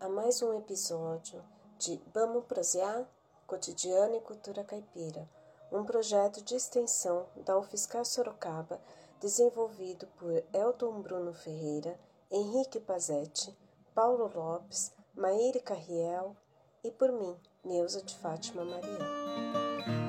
a 0.00 0.08
mais 0.08 0.42
um 0.42 0.56
episódio 0.58 1.42
de 1.78 2.00
Vamos 2.14 2.44
Prosear? 2.44 3.06
Cotidiano 3.46 4.16
e 4.16 4.20
Cultura 4.20 4.64
Caipira, 4.64 5.28
um 5.70 5.84
projeto 5.84 6.42
de 6.42 6.54
extensão 6.54 7.26
da 7.44 7.58
UFSCar 7.58 8.04
Sorocaba, 8.04 8.80
desenvolvido 9.20 10.06
por 10.18 10.32
Elton 10.52 11.00
Bruno 11.00 11.32
Ferreira, 11.32 11.98
Henrique 12.30 12.80
Pazetti, 12.80 13.56
Paulo 13.94 14.30
Lopes, 14.34 14.92
Maíre 15.14 15.60
Carriel 15.60 16.36
e 16.84 16.90
por 16.90 17.10
mim, 17.10 17.36
Neuza 17.64 18.02
de 18.02 18.16
Fátima 18.16 18.64
Maria. 18.64 20.05